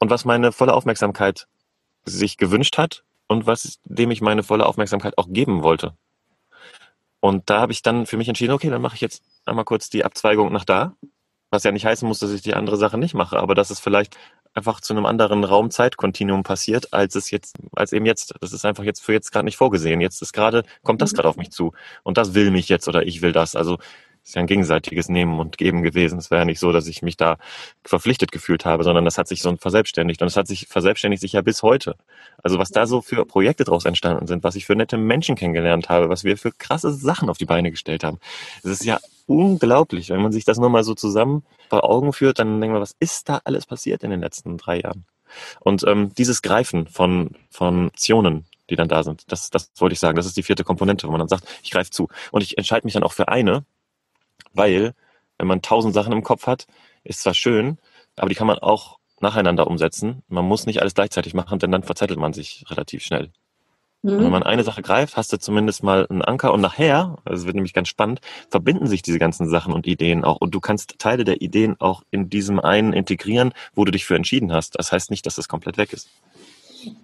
[0.00, 1.46] und was meine volle Aufmerksamkeit
[2.04, 5.94] sich gewünscht hat und was dem ich meine volle Aufmerksamkeit auch geben wollte.
[7.20, 9.90] Und da habe ich dann für mich entschieden, okay, dann mache ich jetzt einmal kurz
[9.90, 10.94] die Abzweigung nach da,
[11.50, 13.78] was ja nicht heißen muss, dass ich die andere Sache nicht mache, aber dass es
[13.78, 14.16] vielleicht
[14.54, 18.34] einfach zu einem anderen Raum-Zeit-Kontinuum passiert, als es jetzt, als eben jetzt.
[18.40, 20.00] Das ist einfach jetzt für jetzt gerade nicht vorgesehen.
[20.00, 21.72] Jetzt ist gerade, kommt das gerade auf mich zu.
[22.02, 23.56] Und das will mich jetzt oder ich will das.
[23.56, 23.78] Also
[24.24, 26.18] ist ja ein gegenseitiges Nehmen und Geben gewesen.
[26.18, 27.38] Es war ja nicht so, dass ich mich da
[27.84, 30.22] verpflichtet gefühlt habe, sondern das hat sich so verselbstständigt.
[30.22, 31.96] Und es hat sich verselbstständigt sich ja bis heute.
[32.42, 35.88] Also was da so für Projekte draus entstanden sind, was ich für nette Menschen kennengelernt
[35.88, 38.18] habe, was wir für krasse Sachen auf die Beine gestellt haben.
[38.62, 42.38] Es ist ja unglaublich, wenn man sich das nur mal so zusammen vor Augen führt,
[42.38, 45.04] dann denkt man, was ist da alles passiert in den letzten drei Jahren?
[45.60, 50.00] Und ähm, dieses Greifen von, von Optionen, die dann da sind, das, das wollte ich
[50.00, 52.08] sagen, das ist die vierte Komponente, wo man dann sagt, ich greife zu.
[52.30, 53.64] Und ich entscheide mich dann auch für eine,
[54.54, 54.94] weil
[55.38, 56.66] wenn man tausend Sachen im Kopf hat,
[57.04, 57.78] ist zwar schön,
[58.16, 60.22] aber die kann man auch nacheinander umsetzen.
[60.28, 63.30] Man muss nicht alles gleichzeitig machen, denn dann verzettelt man sich relativ schnell.
[64.04, 64.32] Und wenn Mhm.
[64.32, 67.54] man eine Sache greift, hast du zumindest mal einen Anker und nachher, also es wird
[67.54, 71.24] nämlich ganz spannend, verbinden sich diese ganzen Sachen und Ideen auch und du kannst Teile
[71.24, 74.76] der Ideen auch in diesem einen integrieren, wo du dich für entschieden hast.
[74.78, 76.08] Das heißt nicht, dass das komplett weg ist.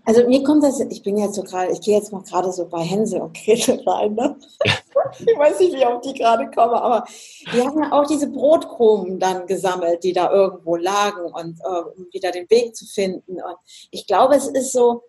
[0.05, 2.67] Also mir kommt das, ich bin jetzt so gerade, ich gehe jetzt mal gerade so
[2.67, 4.15] bei Hänsel und Gretel rein.
[4.15, 4.37] Ne?
[5.21, 7.05] Ich weiß nicht, wie ich auf die gerade komme, aber
[7.53, 12.09] die haben ja auch diese Brotkrumen dann gesammelt, die da irgendwo lagen und äh, um
[12.13, 13.35] wieder den Weg zu finden.
[13.35, 13.57] Und
[13.91, 15.05] ich glaube, es ist so,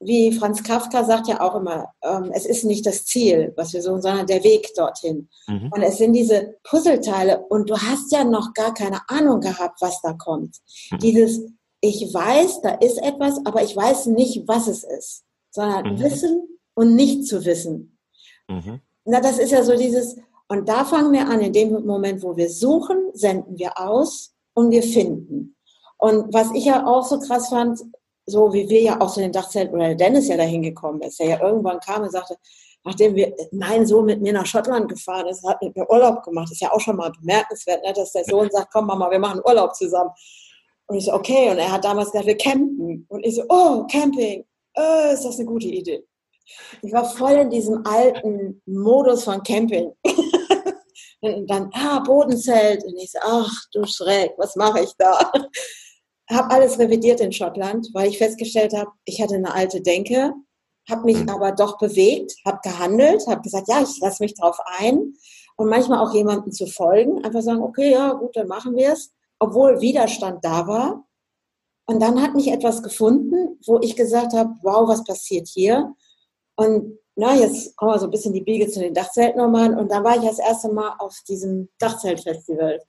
[0.00, 3.82] wie Franz Kafka sagt ja auch immer, ähm, es ist nicht das Ziel, was wir
[3.82, 5.28] suchen, sondern der Weg dorthin.
[5.46, 5.70] Mhm.
[5.72, 10.00] Und es sind diese Puzzleteile und du hast ja noch gar keine Ahnung gehabt, was
[10.02, 10.56] da kommt.
[10.90, 10.98] Mhm.
[10.98, 11.40] Dieses,
[11.84, 16.00] ich weiß, da ist etwas, aber ich weiß nicht, was es ist, sondern Mhm.
[16.00, 17.98] wissen und nicht zu wissen.
[18.48, 18.80] Mhm.
[19.04, 20.16] Na, das ist ja so dieses,
[20.48, 24.70] und da fangen wir an, in dem Moment, wo wir suchen, senden wir aus und
[24.70, 25.56] wir finden.
[25.98, 27.80] Und was ich ja auch so krass fand,
[28.26, 31.02] so wie wir ja auch so in den Dachzelten, oder der Dennis ja dahin gekommen
[31.02, 32.36] ist, der ja irgendwann kam und sagte,
[32.84, 36.50] nachdem wir, mein Sohn mit mir nach Schottland gefahren ist, hat mit mir Urlaub gemacht,
[36.50, 39.40] ist ja auch schon mal bemerkenswert, ne, dass der Sohn sagt, komm Mama, wir machen
[39.44, 40.10] Urlaub zusammen.
[40.86, 43.06] Und ich so, okay, und er hat damals gesagt, wir campen.
[43.08, 44.44] Und ich so, oh, Camping,
[44.76, 46.04] äh, ist das eine gute Idee.
[46.82, 49.92] Ich war voll in diesem alten Modus von Camping.
[51.20, 52.84] und dann, ah, Bodenzelt.
[52.84, 55.32] Und ich so, ach du Schreck, was mache ich da?
[56.30, 60.32] Habe alles revidiert in Schottland, weil ich festgestellt habe, ich hatte eine alte Denke,
[60.88, 61.28] habe mich Mhm.
[61.28, 65.14] aber doch bewegt, habe gehandelt, habe gesagt, ja, ich lasse mich drauf ein
[65.56, 69.12] und manchmal auch jemandem zu folgen, einfach sagen, okay, ja, gut, dann machen wir es,
[69.44, 71.04] obwohl Widerstand da war.
[71.86, 75.94] Und dann hat mich etwas gefunden, wo ich gesagt habe, wow, was passiert hier?
[76.56, 79.78] Und na, jetzt kommen wir so ein bisschen die Biege zu den Dachzeltnummern.
[79.78, 82.80] Und da war ich das erste Mal auf diesem Dachzeltfestival.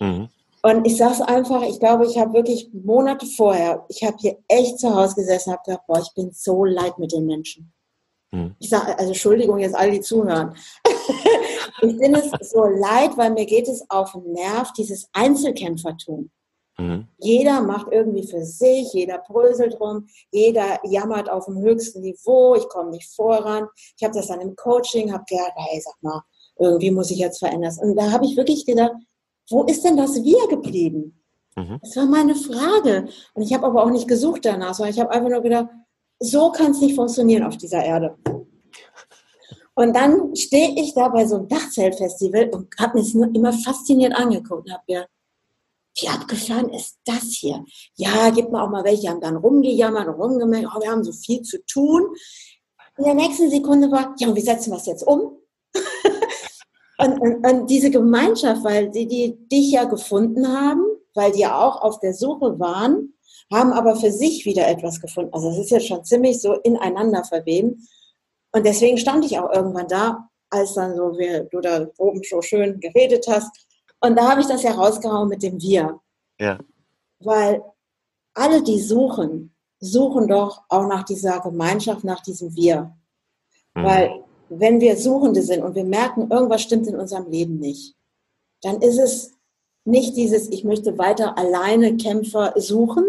[0.00, 0.28] Mhm.
[0.62, 4.36] Und ich sage es einfach, ich glaube, ich habe wirklich Monate vorher, ich habe hier
[4.48, 7.72] echt zu Hause gesessen, habe gedacht, boah, ich bin so leid mit den Menschen.
[8.32, 8.54] Mhm.
[8.58, 10.54] Ich sage, also Entschuldigung, jetzt alle, die zuhören.
[11.82, 16.30] ich bin es so leid, weil mir geht es auf den Nerv, dieses Einzelkämpfertum.
[16.78, 17.08] Mhm.
[17.18, 22.68] Jeder macht irgendwie für sich, jeder bröselt rum, jeder jammert auf dem höchsten Niveau, ich
[22.68, 23.66] komme nicht voran.
[23.96, 26.22] Ich habe das dann im Coaching, habe gedacht, hey, sag mal,
[26.58, 27.76] irgendwie muss ich jetzt verändern.
[27.80, 28.92] Und da habe ich wirklich gedacht,
[29.50, 31.22] wo ist denn das Wir geblieben?
[31.56, 31.78] Mhm.
[31.82, 33.08] Das war meine Frage.
[33.34, 35.66] Und ich habe aber auch nicht gesucht danach, sondern ich habe einfach nur gedacht,
[36.20, 38.16] so kann es nicht funktionieren auf dieser Erde.
[39.74, 43.52] Und dann stehe ich da bei so einem Dachzeltfestival und habe mir das nur immer
[43.52, 45.08] fasziniert angeguckt und habe gedacht,
[45.98, 47.64] wie abgefahren ist das hier?
[47.94, 51.12] Ja, gibt mir auch mal welche, haben dann rumgejammert und rumgemeldet, oh, wir haben so
[51.12, 52.06] viel zu tun.
[52.98, 55.38] In der nächsten Sekunde war, ja, und wie setzen wir es jetzt um?
[56.98, 61.80] und, und, und, diese Gemeinschaft, weil die, die dich ja gefunden haben, weil die auch
[61.80, 63.14] auf der Suche waren,
[63.52, 65.32] haben aber für sich wieder etwas gefunden.
[65.32, 67.86] Also es ist jetzt schon ziemlich so ineinander verweben.
[68.52, 72.42] Und deswegen stand ich auch irgendwann da, als dann so, wie du da oben so
[72.42, 73.50] schön geredet hast,
[74.00, 76.00] und da habe ich das ja rausgehauen mit dem Wir.
[76.38, 76.58] Ja.
[77.18, 77.62] Weil
[78.34, 82.96] alle, die suchen, suchen doch auch nach dieser Gemeinschaft, nach diesem Wir.
[83.74, 83.84] Mhm.
[83.84, 87.94] Weil wenn wir Suchende sind und wir merken, irgendwas stimmt in unserem Leben nicht,
[88.62, 89.34] dann ist es
[89.84, 93.04] nicht dieses, ich möchte weiter alleine Kämpfer suchen,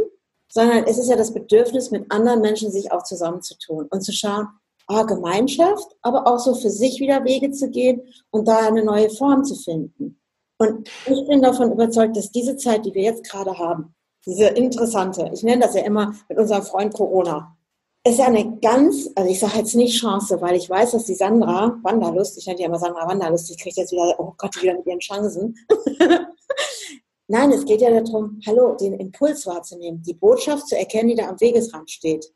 [0.52, 4.48] sondern es ist ja das Bedürfnis, mit anderen Menschen sich auch zusammenzutun und zu schauen,
[4.88, 9.10] ah, Gemeinschaft, aber auch so für sich wieder Wege zu gehen und da eine neue
[9.10, 10.20] Form zu finden.
[10.58, 15.32] Und ich bin davon überzeugt, dass diese Zeit, die wir jetzt gerade haben, diese interessante,
[15.34, 17.58] ich nenne das ja immer mit unserem Freund Corona,
[18.04, 21.16] ist ja eine ganz, also ich sage jetzt nicht Chance, weil ich weiß, dass die
[21.16, 24.76] Sandra Wanderlust, ich nenne die immer Sandra Wanderlust, ich kriege jetzt wieder, oh Gott, wieder
[24.76, 25.56] mit ihren Chancen.
[27.32, 31.30] Nein, es geht ja darum, hallo, den Impuls wahrzunehmen, die Botschaft zu erkennen, die da
[31.30, 32.30] am Wegesrand steht.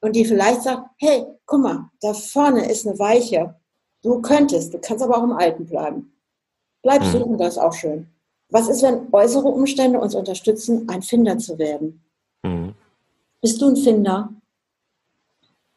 [0.00, 3.54] Und die vielleicht sagt, hey, guck mal, da vorne ist eine Weiche.
[4.02, 6.18] Du könntest, du kannst aber auch im Alten bleiben.
[6.82, 7.12] Bleib hm.
[7.12, 8.08] suchen, das ist auch schön.
[8.48, 12.02] Was ist, wenn äußere Umstände uns unterstützen, ein Finder zu werden?
[12.42, 12.74] Mhm.
[13.40, 14.34] Bist du ein Finder?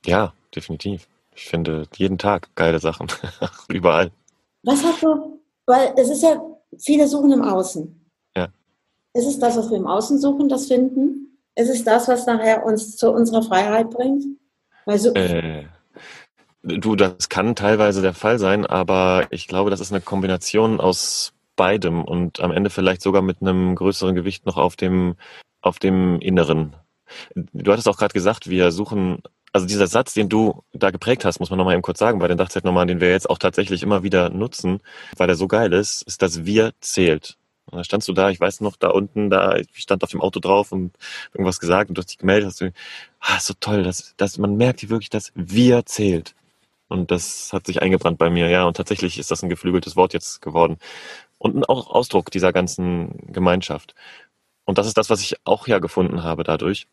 [0.03, 1.07] Ja, definitiv.
[1.35, 3.07] Ich finde jeden Tag geile Sachen.
[3.69, 4.11] Überall.
[4.63, 5.39] Was hast du?
[5.67, 6.43] Weil es ist ja,
[6.79, 8.01] viele suchen im Außen.
[9.15, 9.21] Ja.
[9.21, 11.39] Ist es das, was wir im Außen suchen, das Finden?
[11.55, 14.25] Ist es das, was nachher uns zu unserer Freiheit bringt?
[14.85, 15.63] Weil äh,
[16.63, 21.33] Du, das kann teilweise der Fall sein, aber ich glaube, das ist eine Kombination aus
[21.55, 25.15] beidem und am Ende vielleicht sogar mit einem größeren Gewicht noch auf dem,
[25.61, 26.75] auf dem Inneren.
[27.35, 29.21] Du hattest auch gerade gesagt, wir suchen,
[29.53, 32.27] also dieser Satz, den du da geprägt hast, muss man nochmal eben kurz sagen, bei
[32.27, 34.81] den Dachzeitnummern, den wir jetzt auch tatsächlich immer wieder nutzen,
[35.17, 37.37] weil er so geil ist, ist, dass wir zählt.
[37.75, 40.21] Und dann standst du da, ich weiß noch, da unten, da, ich stand auf dem
[40.21, 40.93] Auto drauf und
[41.33, 42.71] irgendwas gesagt und du hast dich gemeldet, hast du,
[43.19, 46.35] ah, so toll, dass, dass man merkt hier wirklich, dass wir zählt.
[46.87, 48.63] Und das hat sich eingebrannt bei mir, ja.
[48.63, 50.77] Und tatsächlich ist das ein geflügeltes Wort jetzt geworden.
[51.37, 53.93] Und ein Ausdruck dieser ganzen Gemeinschaft.
[54.63, 56.87] Und das ist das, was ich auch ja gefunden habe dadurch.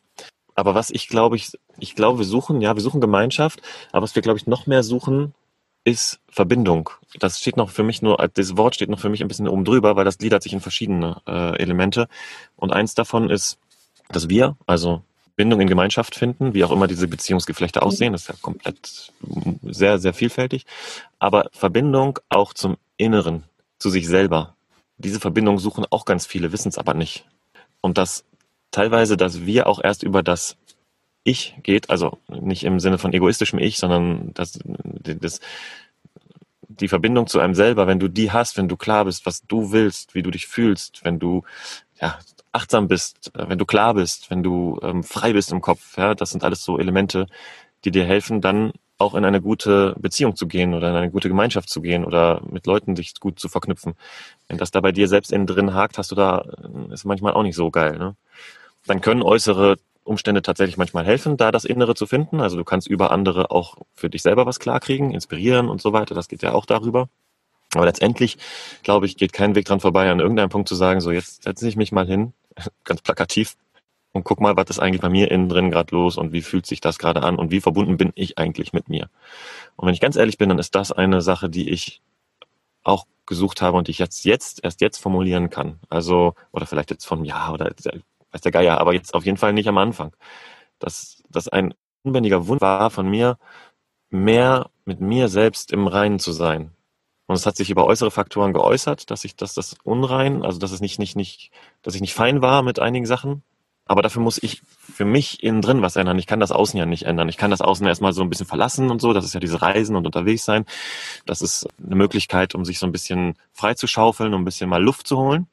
[0.57, 4.17] Aber was ich glaube, ich, ich glaube, wir suchen, ja, wir suchen Gemeinschaft, aber was
[4.17, 5.33] wir, glaube ich, noch mehr suchen,
[5.85, 6.91] ist Verbindung.
[7.19, 9.65] Das steht noch für mich nur, das Wort steht noch für mich ein bisschen oben
[9.65, 12.09] drüber, weil das gliedert sich in verschiedene äh, Elemente.
[12.57, 13.59] Und eins davon ist
[14.09, 15.03] das Wir, also
[15.37, 17.87] Bindung in Gemeinschaft finden, wie auch immer diese Beziehungsgeflechte mhm.
[17.87, 18.13] aussehen.
[18.13, 19.13] Das ist ja komplett
[19.63, 20.67] sehr, sehr vielfältig.
[21.19, 23.45] Aber Verbindung auch zum Inneren,
[23.79, 24.55] zu sich selber.
[24.99, 27.25] Diese Verbindung suchen auch ganz viele, wissen es aber nicht.
[27.81, 28.25] Und das
[28.71, 30.57] teilweise, dass wir auch erst über das
[31.25, 35.41] Ich geht, also nicht im Sinne von egoistischem Ich, sondern das, das,
[36.69, 39.73] die Verbindung zu einem selber, wenn du die hast, wenn du klar bist, was du
[39.73, 41.43] willst, wie du dich fühlst, wenn du
[42.01, 42.19] ja,
[42.53, 46.31] achtsam bist, wenn du klar bist, wenn du ähm, frei bist im Kopf, ja, das
[46.31, 47.27] sind alles so Elemente,
[47.85, 51.29] die dir helfen, dann auch in eine gute Beziehung zu gehen oder in eine gute
[51.29, 53.95] Gemeinschaft zu gehen oder mit Leuten sich gut zu verknüpfen.
[54.49, 57.35] Wenn das da bei dir selbst innen drin hakt, hast du da, äh, ist manchmal
[57.35, 57.99] auch nicht so geil.
[57.99, 58.17] Ne?
[58.87, 62.41] Dann können äußere Umstände tatsächlich manchmal helfen, da das Innere zu finden.
[62.41, 66.15] Also du kannst über andere auch für dich selber was klarkriegen, inspirieren und so weiter.
[66.15, 67.09] Das geht ja auch darüber.
[67.75, 68.39] Aber letztendlich,
[68.83, 71.69] glaube ich, geht kein Weg dran vorbei, an irgendeinem Punkt zu sagen, so jetzt setze
[71.69, 72.33] ich mich mal hin,
[72.85, 73.57] ganz plakativ,
[74.13, 76.67] und guck mal, was ist eigentlich bei mir innen drin gerade los und wie fühlt
[76.67, 79.09] sich das gerade an und wie verbunden bin ich eigentlich mit mir.
[79.77, 82.03] Und wenn ich ganz ehrlich bin, dann ist das eine Sache, die ich
[82.85, 85.79] auch gesucht habe und die ich jetzt, jetzt, erst jetzt formulieren kann.
[85.89, 87.71] Also, oder vielleicht jetzt von ja oder
[88.33, 90.13] weiß der Geier, aber jetzt auf jeden Fall nicht am Anfang.
[90.79, 93.39] Dass das ein unbändiger Wunsch war von mir,
[94.11, 96.73] mehr mit mir selbst im Reinen zu sein.
[97.27, 100.73] Und es hat sich über äußere Faktoren geäußert, dass ich, dass das unrein, also dass
[100.73, 101.51] es nicht, nicht, nicht,
[101.83, 103.43] dass ich nicht fein war mit einigen Sachen,
[103.85, 106.19] Aber dafür muss ich für mich innen drin was ändern.
[106.19, 107.29] Ich kann das Außen ja nicht ändern.
[107.29, 109.13] Ich kann das Außen erstmal so ein bisschen verlassen und so.
[109.13, 110.65] Das ist ja diese Reisen und unterwegs sein.
[111.27, 114.71] Das ist eine Möglichkeit, um sich so ein bisschen frei zu schaufeln, um ein bisschen
[114.71, 115.49] mal Luft zu holen.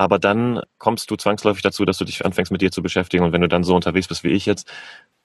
[0.00, 3.22] Aber dann kommst du zwangsläufig dazu, dass du dich anfängst mit dir zu beschäftigen.
[3.22, 4.66] Und wenn du dann so unterwegs bist wie ich jetzt,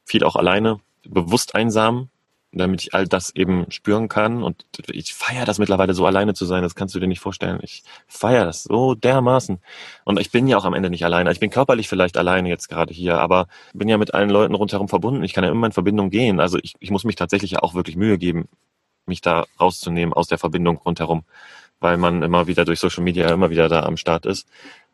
[0.03, 2.09] viel auch alleine, bewusst einsam,
[2.51, 4.43] damit ich all das eben spüren kann.
[4.43, 7.61] Und ich feiere das mittlerweile so alleine zu sein, das kannst du dir nicht vorstellen.
[7.63, 9.59] Ich feiere das so dermaßen.
[10.03, 11.31] Und ich bin ja auch am Ende nicht alleine.
[11.31, 14.89] Ich bin körperlich vielleicht alleine jetzt gerade hier, aber bin ja mit allen Leuten rundherum
[14.89, 15.23] verbunden.
[15.23, 16.41] Ich kann ja immer in Verbindung gehen.
[16.41, 18.49] Also ich, ich muss mich tatsächlich ja auch wirklich Mühe geben,
[19.05, 21.23] mich da rauszunehmen aus der Verbindung rundherum,
[21.79, 24.47] weil man immer wieder durch Social Media immer wieder da am Start ist.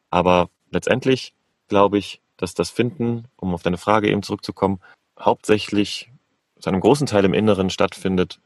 [0.09, 1.33] Aber letztendlich
[1.67, 4.79] glaube ich, dass das Finden, um auf deine Frage eben zurückzukommen,
[5.19, 6.11] hauptsächlich
[6.59, 8.39] zu einem großen Teil im Inneren stattfindet,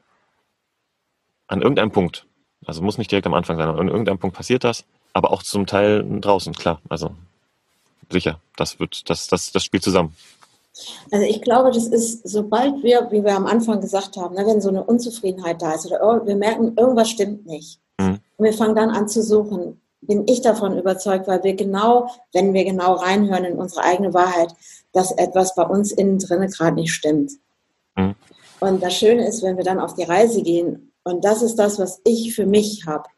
[1.48, 2.26] an irgendeinem Punkt.
[2.66, 5.44] Also muss nicht direkt am Anfang sein, aber an irgendeinem Punkt passiert das, aber auch
[5.44, 6.82] zum Teil draußen, klar.
[6.90, 7.12] Also
[8.12, 10.16] sicher, das wird, das, das, das spielt zusammen.
[11.12, 14.60] Also ich glaube, das ist, sobald wir, wie wir am Anfang gesagt haben, ne, wenn
[14.60, 17.80] so eine Unzufriedenheit da ist oder wir merken, irgendwas stimmt nicht.
[18.46, 22.54] Und wir fangen dann an zu suchen, bin ich davon überzeugt, weil wir genau, wenn
[22.54, 24.54] wir genau reinhören in unsere eigene Wahrheit,
[24.92, 27.32] dass etwas bei uns innen drin gerade nicht stimmt.
[27.96, 28.14] Mhm.
[28.60, 31.80] Und das Schöne ist, wenn wir dann auf die Reise gehen, und das ist das,
[31.80, 33.10] was ich für mich habe,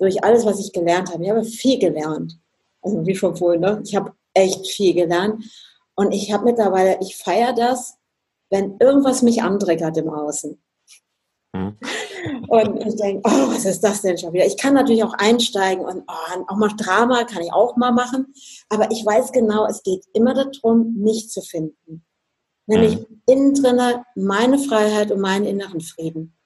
[0.00, 1.22] durch alles, was ich gelernt habe.
[1.22, 2.36] Ich habe viel gelernt.
[2.82, 3.80] Also wie schon vorhin, ne?
[3.84, 5.44] ich habe echt viel gelernt.
[5.94, 7.94] Und ich habe mittlerweile, ich feiere das,
[8.50, 10.60] wenn irgendwas mich antriggert im Außen.
[11.52, 11.78] Mhm.
[12.48, 14.46] Und ich denke, oh, was ist das denn schon wieder?
[14.46, 18.34] Ich kann natürlich auch einsteigen und oh, auch mal Drama kann ich auch mal machen.
[18.68, 22.04] Aber ich weiß genau, es geht immer darum, mich zu finden.
[22.66, 23.22] Nämlich mhm.
[23.26, 26.36] innen drinne meine Freiheit und meinen inneren Frieden.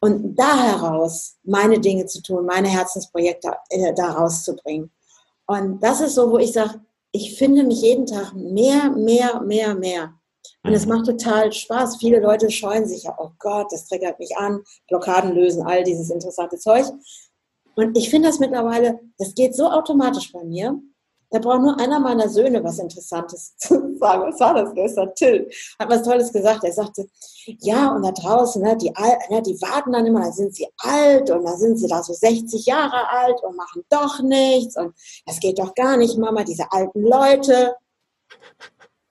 [0.00, 4.90] Und da heraus meine Dinge zu tun, meine Herzensprojekte äh, da rauszubringen.
[5.46, 6.80] Und das ist so, wo ich sage,
[7.12, 10.14] ich finde mich jeden Tag mehr, mehr, mehr, mehr.
[10.62, 10.92] Und es mhm.
[10.92, 11.96] macht total Spaß.
[11.98, 16.10] Viele Leute scheuen sich ja, oh Gott, das triggert mich an, Blockaden lösen, all dieses
[16.10, 16.86] interessante Zeug.
[17.76, 20.78] Und ich finde das mittlerweile, das geht so automatisch bei mir.
[21.30, 24.22] Da braucht nur einer meiner Söhne was Interessantes zu sagen.
[24.22, 25.12] Was war das gestern?
[25.16, 26.62] Till hat was Tolles gesagt.
[26.62, 27.08] Er sagte,
[27.60, 28.92] ja, und da draußen, ne, die,
[29.30, 32.12] ne, die warten dann immer, dann sind sie alt und dann sind sie da so
[32.12, 34.94] 60 Jahre alt und machen doch nichts und
[35.26, 37.74] das geht doch gar nicht, Mama, diese alten Leute.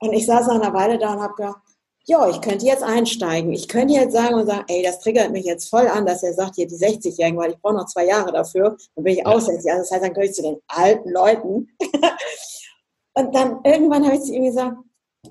[0.03, 1.61] Und ich saß nach einer Weile da und habe gedacht,
[2.05, 3.53] ja, ich könnte jetzt einsteigen.
[3.53, 6.33] Ich könnte jetzt sagen und sagen, ey, das triggert mich jetzt voll an, dass er
[6.33, 8.75] sagt, hier die 60-Jährigen, weil ich brauche noch zwei Jahre dafür.
[8.95, 9.71] Dann bin ich auch 60.
[9.71, 11.69] Also das heißt, dann gehöre ich zu den alten Leuten.
[13.13, 14.75] und dann irgendwann habe ich zu ihm gesagt,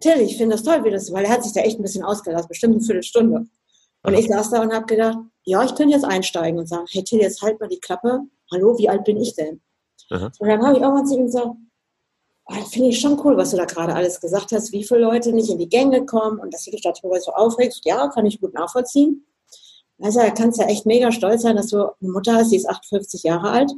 [0.00, 2.04] Till, ich finde das toll, wie das, weil er hat sich da echt ein bisschen
[2.04, 3.44] ausgelassen, bestimmt eine Viertelstunde.
[4.04, 7.04] Und ich saß da und habe gedacht, ja, ich könnte jetzt einsteigen und sagen, hey
[7.04, 8.20] Till, jetzt halt mal die Klappe.
[8.50, 9.60] Hallo, wie alt bin ich denn?
[10.10, 10.32] Aha.
[10.38, 11.50] Und dann habe ich auch mal zu ihm gesagt,
[12.46, 15.32] oh, finde ich schon cool, was du da gerade alles gesagt hast, wie viele Leute
[15.32, 17.84] nicht in die Gänge kommen und dass du dich darüber so aufregst.
[17.84, 19.26] Ja, kann ich gut nachvollziehen.
[20.00, 22.56] Also da kannst du ja echt mega stolz sein, dass du eine Mutter hast, die
[22.56, 23.72] ist 58 Jahre alt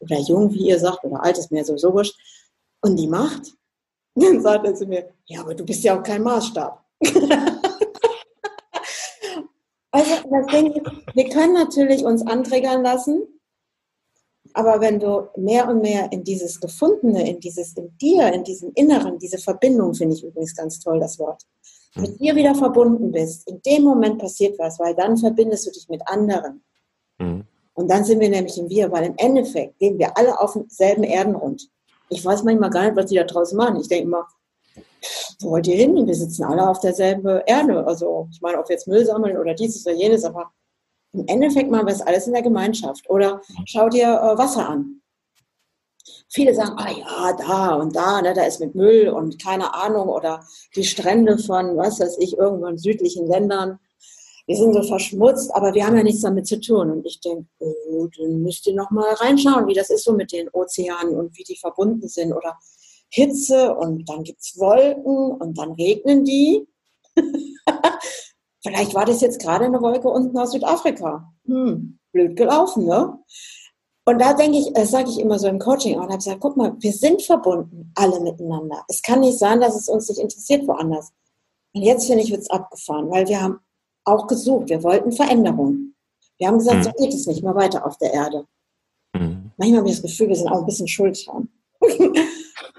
[0.00, 2.18] oder jung, wie ihr sagt, oder alt ist mir sowieso wurscht.
[2.82, 3.52] Und die macht.
[4.14, 6.84] Dann sagt er zu mir, ja, aber du bist ja auch kein Maßstab.
[9.92, 13.22] also das Ding ist, wir können natürlich uns anträgern lassen,
[14.54, 18.72] aber wenn du mehr und mehr in dieses Gefundene, in dieses in dir, in diesem
[18.74, 21.42] Inneren, diese Verbindung finde ich übrigens ganz toll, das Wort,
[21.94, 22.02] hm.
[22.02, 25.88] mit dir wieder verbunden bist, in dem Moment passiert was, weil dann verbindest du dich
[25.88, 26.62] mit anderen.
[27.18, 27.44] Mhm.
[27.74, 31.04] Und dann sind wir nämlich im Wir, weil im Endeffekt gehen wir alle auf demselben
[31.04, 31.70] Erdenrund.
[32.08, 33.80] Ich weiß manchmal gar nicht, was die da draußen machen.
[33.80, 34.26] Ich denke immer,
[35.40, 36.06] wo wollt ihr hin?
[36.06, 37.86] Wir sitzen alle auf derselben Erde.
[37.86, 40.50] Also, ich meine, ob wir jetzt Müll sammeln oder dieses oder jenes, aber
[41.12, 43.08] im Endeffekt machen wir es alles in der Gemeinschaft.
[43.08, 45.00] Oder schau dir äh, Wasser an.
[46.28, 50.08] Viele sagen, ah ja, da und da, ne, da ist mit Müll und keine Ahnung.
[50.08, 50.44] Oder
[50.76, 53.78] die Strände von, was weiß ich, irgendwo in südlichen Ländern,
[54.48, 56.90] die sind so verschmutzt, aber wir haben ja nichts damit zu tun.
[56.90, 60.32] Und ich denke, oh, dann müsst ihr noch mal reinschauen, wie das ist so mit
[60.32, 62.32] den Ozeanen und wie die verbunden sind.
[62.32, 62.56] Oder
[63.10, 66.66] Hitze und dann gibt es Wolken und dann regnen die.
[68.62, 71.32] Vielleicht war das jetzt gerade eine Wolke unten aus Südafrika.
[71.46, 73.18] Hm, blöd gelaufen, ne?
[74.06, 76.56] Und da denke ich, das sage ich immer so im Coaching und habe gesagt, guck
[76.56, 78.82] mal, wir sind verbunden, alle miteinander.
[78.88, 81.12] Es kann nicht sein, dass es uns nicht interessiert woanders.
[81.72, 83.60] Und jetzt finde ich, wird es abgefahren, weil wir haben
[84.04, 85.94] auch gesucht, wir wollten Veränderung.
[86.38, 86.82] Wir haben gesagt, mhm.
[86.82, 88.46] so geht es nicht mehr weiter auf der Erde.
[89.14, 89.52] Mhm.
[89.56, 91.48] Manchmal habe ich das Gefühl, wir sind auch ein bisschen schuld dran.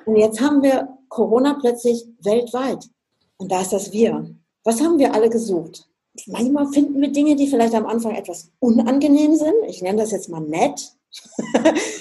[0.05, 2.89] und jetzt haben wir Corona plötzlich weltweit.
[3.37, 4.35] Und da ist das Wir.
[4.63, 5.87] Was haben wir alle gesucht?
[6.27, 9.55] Manchmal finden wir Dinge, die vielleicht am Anfang etwas unangenehm sind.
[9.67, 10.93] Ich nenne das jetzt mal nett.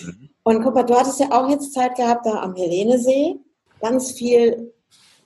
[0.02, 0.30] Mhm.
[0.42, 3.36] Und guck mal, du hattest ja auch jetzt Zeit gehabt da am Helenesee.
[3.80, 4.72] ganz viel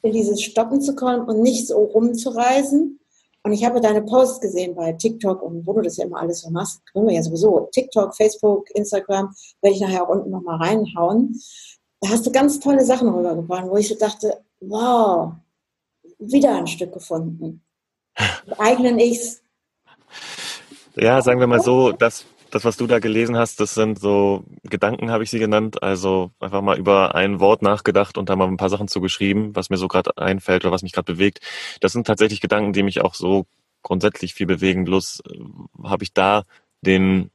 [0.02, 3.00] in dieses Stoppen zu kommen und nicht so rumzureisen.
[3.42, 6.40] Und ich habe deine Posts gesehen bei TikTok und wo du das ja immer alles
[6.40, 7.68] so machst, können wir ja sowieso.
[7.72, 11.38] TikTok, Facebook, Instagram, werde ich nachher auch unten nochmal reinhauen.
[12.00, 15.32] Da hast du ganz tolle Sachen rübergebracht, wo ich so dachte, wow,
[16.18, 17.62] wieder ein Stück gefunden.
[18.46, 19.42] Mit eigenen Ichs.
[20.96, 24.44] Ja, sagen wir mal so, dass das, was du da gelesen hast, das sind so
[24.62, 25.82] Gedanken, habe ich sie genannt.
[25.82, 29.70] Also einfach mal über ein Wort nachgedacht und da mal ein paar Sachen zugeschrieben, was
[29.70, 31.40] mir so gerade einfällt oder was mich gerade bewegt.
[31.80, 33.46] Das sind tatsächlich Gedanken, die mich auch so
[33.82, 34.84] grundsätzlich viel bewegen.
[34.84, 35.38] Bloß äh,
[35.82, 36.44] habe ich da
[36.82, 37.30] den,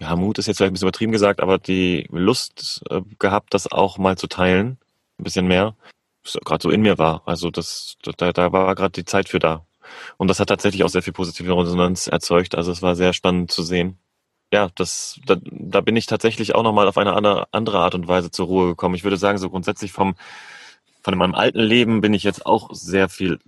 [0.00, 3.70] ja, Mut ist jetzt vielleicht ein bisschen übertrieben gesagt, aber die Lust äh, gehabt, das
[3.70, 4.78] auch mal zu teilen,
[5.18, 5.74] ein bisschen mehr,
[6.44, 7.22] gerade so in mir war.
[7.26, 9.66] Also das, da, da war gerade die Zeit für da.
[10.18, 12.54] Und das hat tatsächlich auch sehr viel positive Resonanz erzeugt.
[12.54, 13.98] Also es war sehr spannend zu sehen
[14.52, 17.14] ja, das, da, da bin ich tatsächlich auch nochmal auf eine
[17.52, 18.94] andere Art und Weise zur Ruhe gekommen.
[18.94, 20.14] Ich würde sagen, so grundsätzlich vom,
[21.02, 23.38] von meinem alten Leben bin ich jetzt auch sehr viel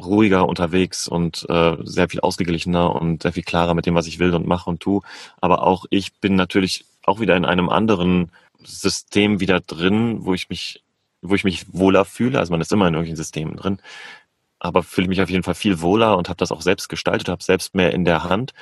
[0.00, 4.18] ruhiger unterwegs und äh, sehr viel ausgeglichener und sehr viel klarer mit dem, was ich
[4.18, 5.02] will und mache und tu.
[5.40, 8.30] Aber auch ich bin natürlich auch wieder in einem anderen
[8.64, 10.82] System wieder drin, wo ich mich,
[11.22, 12.38] wo ich mich wohler fühle.
[12.38, 13.78] Also man ist immer in irgendwelchen Systemen drin,
[14.58, 17.42] aber fühle mich auf jeden Fall viel wohler und habe das auch selbst gestaltet, habe
[17.42, 18.52] selbst mehr in der Hand.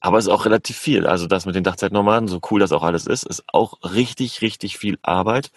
[0.00, 1.06] Aber es ist auch relativ viel.
[1.06, 4.78] Also das mit den Dachzeitnomaden, so cool das auch alles ist, ist auch richtig, richtig
[4.78, 5.50] viel Arbeit.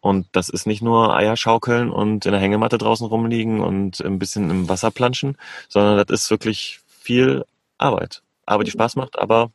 [0.00, 4.50] Und das ist nicht nur Eierschaukeln und in der Hängematte draußen rumliegen und ein bisschen
[4.50, 5.36] im Wasser planschen,
[5.68, 7.44] sondern das ist wirklich viel
[7.78, 8.22] Arbeit.
[8.44, 9.50] Arbeit, die Spaß macht, aber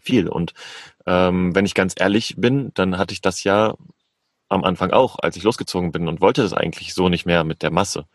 [0.00, 0.28] viel.
[0.28, 0.54] Und
[1.06, 3.74] ähm, wenn ich ganz ehrlich bin, dann hatte ich das ja
[4.54, 7.62] am Anfang auch, als ich losgezogen bin und wollte das eigentlich so nicht mehr mit
[7.62, 8.06] der Masse.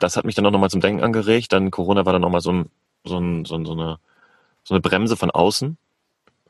[0.00, 1.52] Das hat mich dann auch nochmal zum Denken angeregt.
[1.52, 2.70] Dann Corona war dann nochmal so, ein,
[3.04, 3.98] so, ein, so, ein, so eine
[4.64, 5.76] so eine Bremse von außen,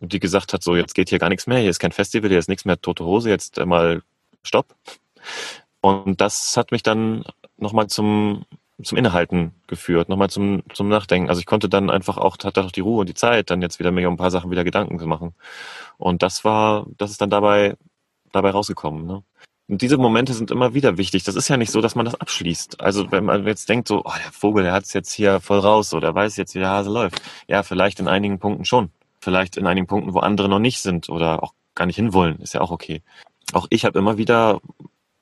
[0.00, 2.38] die gesagt hat, so jetzt geht hier gar nichts mehr, hier ist kein Festival, hier
[2.38, 4.02] ist nichts mehr tote Hose, jetzt mal
[4.42, 4.74] Stopp.
[5.80, 7.24] Und das hat mich dann
[7.56, 8.44] nochmal zum,
[8.82, 11.28] zum Innehalten geführt, nochmal zum, zum Nachdenken.
[11.28, 13.78] Also ich konnte dann einfach auch, hatte auch die Ruhe und die Zeit, dann jetzt
[13.78, 15.34] wieder mir um ein paar Sachen wieder Gedanken zu machen.
[15.98, 17.76] Und das war, das ist dann dabei,
[18.32, 19.06] dabei rausgekommen.
[19.06, 19.22] Ne?
[19.72, 21.24] Und diese Momente sind immer wieder wichtig.
[21.24, 22.82] Das ist ja nicht so, dass man das abschließt.
[22.82, 25.60] Also wenn man jetzt denkt, so, oh, der Vogel, der hat es jetzt hier voll
[25.60, 27.22] raus oder weiß jetzt, wie der Hase läuft.
[27.48, 28.90] Ja, vielleicht in einigen Punkten schon.
[29.18, 32.38] Vielleicht in einigen Punkten, wo andere noch nicht sind oder auch gar nicht hinwollen.
[32.40, 33.00] Ist ja auch okay.
[33.54, 34.60] Auch ich habe immer wieder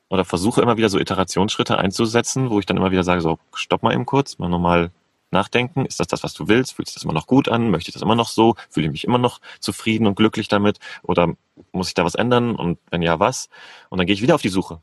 [0.08, 3.84] oder versuche immer wieder so Iterationsschritte einzusetzen, wo ich dann immer wieder sage, so, stopp
[3.84, 4.90] mal eben kurz, mal nochmal
[5.32, 5.86] nachdenken.
[5.86, 6.74] Ist das das, was du willst?
[6.74, 7.70] Fühlt sich das immer noch gut an?
[7.70, 8.56] Möchte ich das immer noch so?
[8.68, 10.78] Fühle ich mich immer noch zufrieden und glücklich damit?
[11.02, 11.34] Oder
[11.72, 12.56] muss ich da was ändern?
[12.56, 13.48] Und wenn ja, was?
[13.88, 14.80] Und dann gehe ich wieder auf die Suche.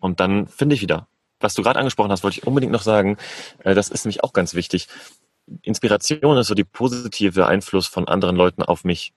[0.00, 1.06] Und dann finde ich wieder.
[1.40, 3.16] Was du gerade angesprochen hast, wollte ich unbedingt noch sagen.
[3.64, 4.88] Äh, das ist nämlich auch ganz wichtig.
[5.62, 9.12] Inspiration ist so die positive Einfluss von anderen Leuten auf mich.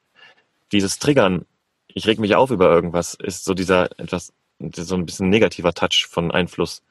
[0.71, 1.45] Dieses Triggern,
[1.87, 6.07] ich reg mich auf über irgendwas, ist so dieser etwas, so ein bisschen negativer Touch
[6.09, 6.81] von Einfluss.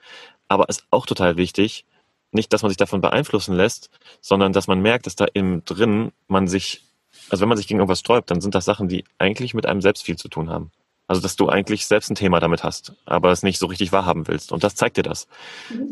[0.48, 1.86] Aber ist auch total wichtig,
[2.32, 6.12] nicht, dass man sich davon beeinflussen lässt, sondern dass man merkt, dass da im drin
[6.28, 6.84] man sich,
[7.30, 9.80] also wenn man sich gegen irgendwas sträubt, dann sind das Sachen, die eigentlich mit einem
[9.80, 10.70] selbst viel zu tun haben.
[11.08, 14.28] Also dass du eigentlich selbst ein Thema damit hast, aber es nicht so richtig wahrhaben
[14.28, 14.50] willst.
[14.50, 15.28] Und das zeigt dir das.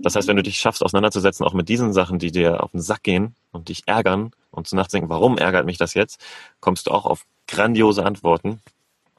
[0.02, 2.80] Das heißt, wenn du dich schaffst, auseinanderzusetzen, auch mit diesen Sachen, die dir auf den
[2.80, 6.24] Sack gehen und dich ärgern und zu nachdenken, warum ärgert mich das jetzt,
[6.60, 8.60] kommst du auch auf grandiose Antworten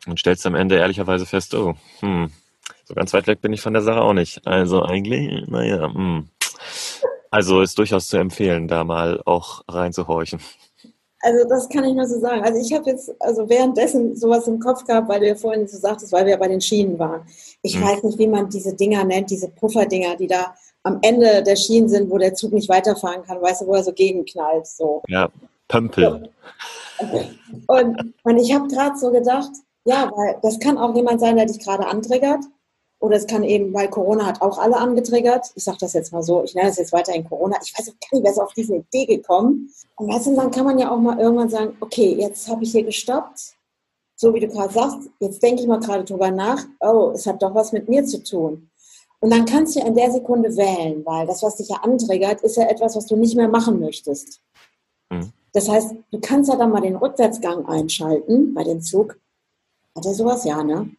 [0.08, 2.32] und stellst am Ende ehrlicherweise fest, oh, hm,
[2.86, 4.48] so ganz weit weg bin ich von der Sache auch nicht.
[4.48, 6.30] Also eigentlich, naja, hm.
[7.32, 10.40] Also ist durchaus zu empfehlen, da mal auch reinzuhorchen.
[11.22, 12.44] Also das kann ich nur so sagen.
[12.44, 15.78] Also ich habe jetzt also währenddessen sowas im Kopf gehabt, weil du ja vorhin so
[15.78, 17.22] sagtest, weil wir ja bei den Schienen waren.
[17.62, 17.84] Ich hm.
[17.84, 21.90] weiß nicht, wie man diese Dinger nennt, diese Pufferdinger, die da am Ende der Schienen
[21.90, 24.66] sind, wo der Zug nicht weiterfahren kann, weißt du, wo er so gegenknallt.
[24.66, 25.04] So.
[25.08, 25.30] Ja,
[25.68, 26.30] Pömpel.
[27.68, 29.52] Und, und ich habe gerade so gedacht,
[29.86, 32.44] ja, weil das kann auch jemand sein, der dich gerade antriggert.
[33.02, 35.52] Oder es kann eben, weil Corona hat auch alle angetriggert.
[35.56, 37.58] Ich sage das jetzt mal so, ich nenne es jetzt weiterhin Corona.
[37.64, 39.74] Ich weiß auch gar nicht, wer ist auf diese Idee gekommen.
[39.96, 42.72] Und weißt du, dann kann man ja auch mal irgendwann sagen, okay, jetzt habe ich
[42.72, 43.56] hier gestoppt.
[44.16, 47.42] So wie du gerade sagst, jetzt denke ich mal gerade drüber nach, oh, es hat
[47.42, 48.70] doch was mit mir zu tun.
[49.20, 52.58] Und dann kannst du in der Sekunde wählen, weil das, was dich ja antriggert, ist
[52.58, 54.42] ja etwas, was du nicht mehr machen möchtest.
[55.10, 55.32] Mhm.
[55.54, 59.20] Das heißt, du kannst ja dann mal den Rückwärtsgang einschalten bei dem Zug.
[59.96, 60.46] Hat er sowas?
[60.46, 60.92] Ja, ne?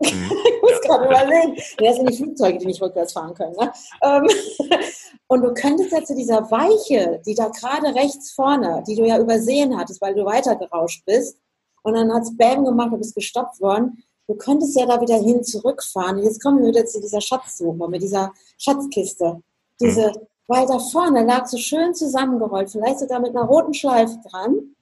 [0.00, 0.32] Mhm.
[0.98, 1.56] gerade überlegen.
[1.78, 3.54] Das sind die Flugzeuge, die nicht rückwärts fahren können.
[3.56, 3.72] Ne?
[4.02, 4.26] Ähm,
[5.28, 9.18] und du könntest ja zu dieser Weiche, die da gerade rechts vorne, die du ja
[9.18, 11.36] übersehen hattest, weil du weitergerauscht bist,
[11.82, 15.16] und dann hat es Bam gemacht, du bist gestoppt worden, du könntest ja da wieder
[15.16, 16.18] hin zurückfahren.
[16.18, 19.42] Und jetzt kommen wir wieder zu dieser Schatzsuche, mit dieser Schatzkiste.
[19.80, 20.26] Diese, mhm.
[20.46, 24.76] weil da vorne lag so schön zusammengerollt, vielleicht sogar mit einer roten Schleife dran,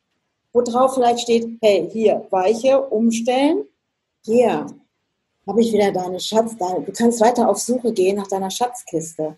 [0.52, 3.64] wo drauf vielleicht steht, hey, hier, Weiche, umstellen,
[4.24, 4.66] hier,
[5.48, 9.36] habe ich wieder deine Schatz, du kannst weiter auf Suche gehen nach deiner Schatzkiste.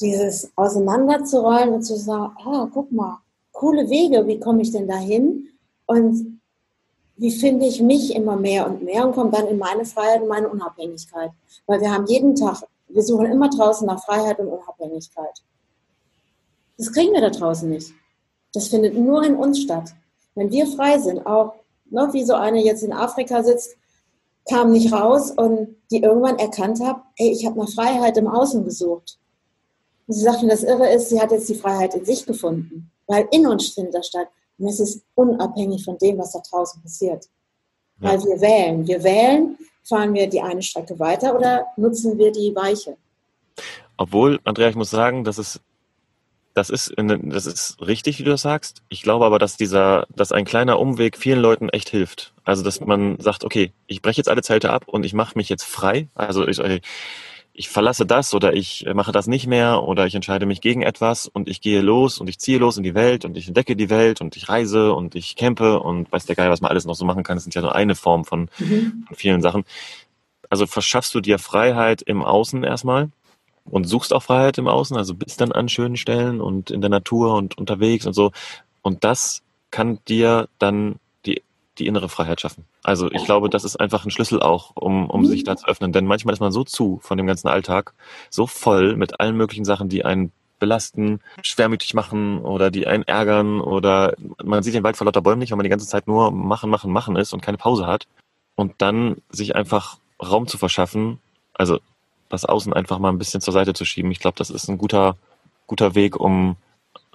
[0.00, 3.18] Dieses auseinanderzurollen und zu sagen, oh, guck mal,
[3.52, 5.48] coole Wege, wie komme ich denn dahin?
[5.86, 6.40] Und
[7.16, 10.28] wie finde ich mich immer mehr und mehr und komme dann in meine Freiheit und
[10.28, 11.30] meine Unabhängigkeit.
[11.66, 15.42] Weil wir haben jeden Tag, wir suchen immer draußen nach Freiheit und Unabhängigkeit.
[16.76, 17.92] Das kriegen wir da draußen nicht.
[18.52, 19.94] Das findet nur in uns statt.
[20.34, 21.54] Wenn wir frei sind, auch
[21.90, 23.76] ne, wie so eine jetzt in Afrika sitzt,
[24.48, 28.64] kam nicht raus und die irgendwann erkannt hat, ey, ich habe nach Freiheit im Außen
[28.64, 29.18] gesucht.
[30.06, 33.26] Und sie sagte, das Irre ist, sie hat jetzt die Freiheit in sich gefunden, weil
[33.30, 34.28] in uns stimmt das statt.
[34.58, 37.26] Und es ist unabhängig von dem, was da draußen passiert.
[38.00, 38.10] Ja.
[38.10, 38.86] Weil wir wählen.
[38.86, 42.96] Wir wählen, fahren wir die eine Strecke weiter oder nutzen wir die Weiche.
[43.96, 45.60] Obwohl, Andrea, ich muss sagen, das ist,
[46.54, 48.82] das ist, das ist richtig, wie du das sagst.
[48.88, 52.32] Ich glaube aber, dass dieser, dass ein kleiner Umweg vielen Leuten echt hilft.
[52.44, 55.48] Also, dass man sagt, okay, ich breche jetzt alle Zelte ab und ich mache mich
[55.48, 56.08] jetzt frei.
[56.14, 56.60] Also, ich,
[57.52, 61.26] ich verlasse das oder ich mache das nicht mehr oder ich entscheide mich gegen etwas
[61.26, 63.90] und ich gehe los und ich ziehe los in die Welt und ich entdecke die
[63.90, 66.94] Welt und ich reise und ich campe und weiß der Geil, was man alles noch
[66.94, 67.36] so machen kann.
[67.36, 69.04] Das sind ja nur eine Form von, mhm.
[69.08, 69.64] von vielen Sachen.
[70.50, 73.10] Also verschaffst du dir Freiheit im Außen erstmal
[73.70, 76.90] und suchst auch Freiheit im Außen, also bist dann an schönen Stellen und in der
[76.90, 78.32] Natur und unterwegs und so.
[78.82, 81.00] Und das kann dir dann
[81.78, 82.64] die innere Freiheit schaffen.
[82.82, 85.92] Also ich glaube, das ist einfach ein Schlüssel auch, um, um sich da zu öffnen.
[85.92, 87.94] Denn manchmal ist man so zu von dem ganzen Alltag,
[88.30, 93.60] so voll mit allen möglichen Sachen, die einen belasten, schwermütig machen oder die einen ärgern
[93.60, 96.30] oder man sieht den Wald vor lauter Bäumen nicht, weil man die ganze Zeit nur
[96.30, 98.06] machen, machen, machen ist und keine Pause hat.
[98.54, 101.18] Und dann sich einfach Raum zu verschaffen,
[101.54, 101.80] also
[102.34, 104.10] das Außen einfach mal ein bisschen zur Seite zu schieben.
[104.10, 105.16] Ich glaube, das ist ein guter,
[105.66, 106.56] guter Weg, um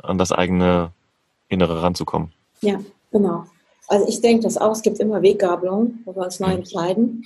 [0.01, 0.91] an das eigene
[1.47, 2.31] Innere ranzukommen.
[2.61, 2.79] Ja,
[3.11, 3.45] genau.
[3.87, 7.25] Also ich denke das auch, es gibt immer Weggabelungen, wo wir uns neu entscheiden.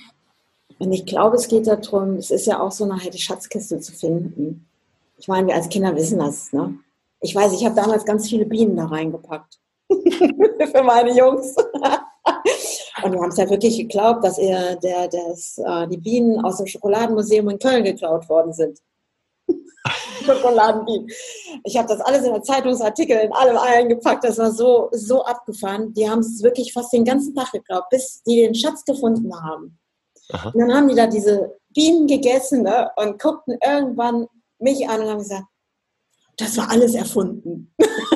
[0.78, 3.92] Und ich glaube, es geht darum, es ist ja auch so nachher die Schatzkiste zu
[3.92, 4.66] finden.
[5.18, 6.52] Ich meine, wir als Kinder wissen das.
[6.52, 6.78] Ne?
[7.20, 9.58] Ich weiß, ich habe damals ganz viele Bienen da reingepackt.
[9.88, 11.54] Für meine Jungs.
[13.04, 16.56] Und wir haben es ja wirklich geglaubt, dass ihr der, das, äh, die Bienen aus
[16.56, 18.78] dem Schokoladenmuseum in Köln geklaut worden sind.
[20.24, 21.08] Schokoladenbienen.
[21.64, 24.24] Ich habe das alles in der Zeitungsartikel, in allem eingepackt.
[24.24, 25.92] Das war so, so abgefahren.
[25.92, 29.78] Die haben es wirklich fast den ganzen Tag geglaubt, bis die den Schatz gefunden haben.
[30.32, 30.48] Aha.
[30.54, 34.26] Und dann haben die da diese Bienen gegessen ne, und guckten irgendwann
[34.58, 35.44] mich an und haben gesagt,
[36.38, 37.74] das war alles erfunden.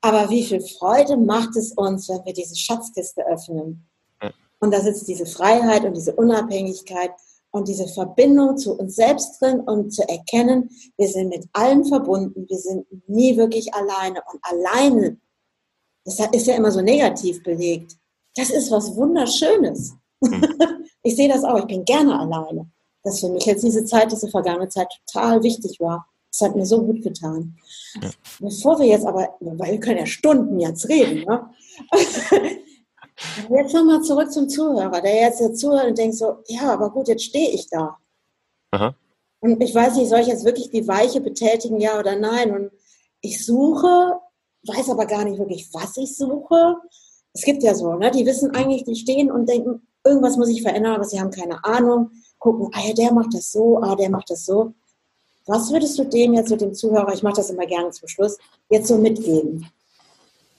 [0.00, 3.88] Aber wie viel Freude macht es uns, wenn wir diese Schatzkiste öffnen?
[4.60, 7.12] Und da sitzt diese Freiheit und diese Unabhängigkeit
[7.50, 12.46] und diese Verbindung zu uns selbst drin und zu erkennen, wir sind mit allen verbunden,
[12.48, 14.20] wir sind nie wirklich alleine.
[14.32, 15.18] Und alleine,
[16.04, 17.96] das ist ja immer so negativ belegt,
[18.36, 19.94] das ist was Wunderschönes.
[20.20, 20.44] Mhm.
[21.02, 22.70] ich sehe das auch, ich bin gerne alleine.
[23.02, 26.06] Das für mich jetzt diese Zeit, diese vergangene Zeit total wichtig war.
[26.38, 27.56] Das hat mir so gut getan.
[28.00, 28.10] Ja.
[28.38, 31.50] Bevor wir jetzt aber, weil wir können ja Stunden jetzt reden, ne?
[33.50, 37.08] Jetzt nochmal zurück zum Zuhörer, der jetzt hier zuhört und denkt so, ja, aber gut,
[37.08, 37.98] jetzt stehe ich da.
[38.70, 38.94] Aha.
[39.40, 42.52] Und ich weiß nicht, soll ich jetzt wirklich die Weiche betätigen, ja oder nein?
[42.52, 42.70] Und
[43.20, 44.20] ich suche,
[44.64, 46.76] weiß aber gar nicht wirklich, was ich suche.
[47.32, 48.12] Es gibt ja so, ne?
[48.12, 51.64] die wissen eigentlich, die stehen und denken, irgendwas muss ich verändern, aber sie haben keine
[51.64, 52.10] Ahnung.
[52.38, 54.74] Gucken, ah ja, der macht das so, ah, der macht das so.
[55.48, 58.36] Was würdest du dem jetzt mit dem Zuhörer, ich mache das immer gerne zum Schluss,
[58.68, 59.66] jetzt so mitgeben?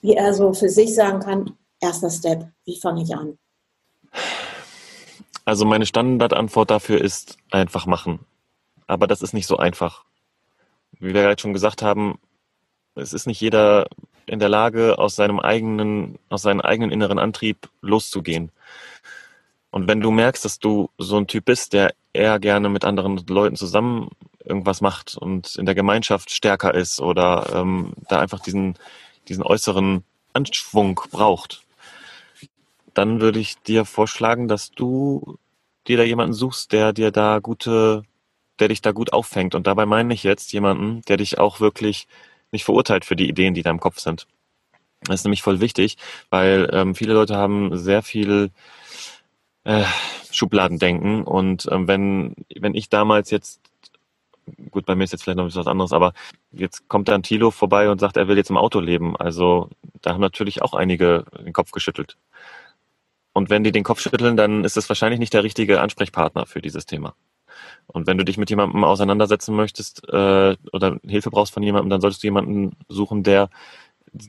[0.01, 2.47] Wie er so für sich sagen kann, erster Step?
[2.65, 3.37] Wie fange ich an?
[5.45, 8.21] Also meine Standardantwort dafür ist einfach machen.
[8.87, 10.05] Aber das ist nicht so einfach.
[10.93, 12.17] Wie wir gerade schon gesagt haben,
[12.95, 13.85] es ist nicht jeder
[14.25, 18.51] in der Lage, aus seinem eigenen, aus seinem eigenen inneren Antrieb loszugehen.
[19.69, 23.17] Und wenn du merkst, dass du so ein Typ bist, der eher gerne mit anderen
[23.27, 24.09] Leuten zusammen
[24.43, 28.75] irgendwas macht und in der Gemeinschaft stärker ist oder ähm, da einfach diesen,
[29.27, 31.63] diesen äußeren Anschwung braucht,
[32.93, 35.37] dann würde ich dir vorschlagen, dass du
[35.87, 38.03] dir da jemanden suchst, der dir da gute,
[38.59, 39.55] der dich da gut auffängt.
[39.55, 42.07] Und dabei meine ich jetzt jemanden, der dich auch wirklich
[42.51, 44.27] nicht verurteilt für die Ideen, die da im Kopf sind.
[45.01, 45.97] Das ist nämlich voll wichtig,
[46.29, 48.51] weil ähm, viele Leute haben sehr viel
[49.63, 49.85] äh,
[50.31, 53.61] Schubladendenken und ähm, wenn, wenn ich damals jetzt
[54.71, 56.13] gut, bei mir ist jetzt vielleicht noch was anderes, aber
[56.51, 59.15] jetzt kommt dann Thilo vorbei und sagt, er will jetzt im Auto leben.
[59.17, 59.69] Also
[60.01, 62.17] da haben natürlich auch einige den Kopf geschüttelt.
[63.33, 66.61] Und wenn die den Kopf schütteln, dann ist es wahrscheinlich nicht der richtige Ansprechpartner für
[66.61, 67.15] dieses Thema.
[67.87, 72.01] Und wenn du dich mit jemandem auseinandersetzen möchtest äh, oder Hilfe brauchst von jemandem, dann
[72.01, 73.49] solltest du jemanden suchen, der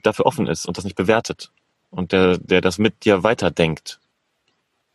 [0.03, 1.53] dafür offen ist und das nicht bewertet
[1.91, 4.01] und der, der das mit dir weiterdenkt.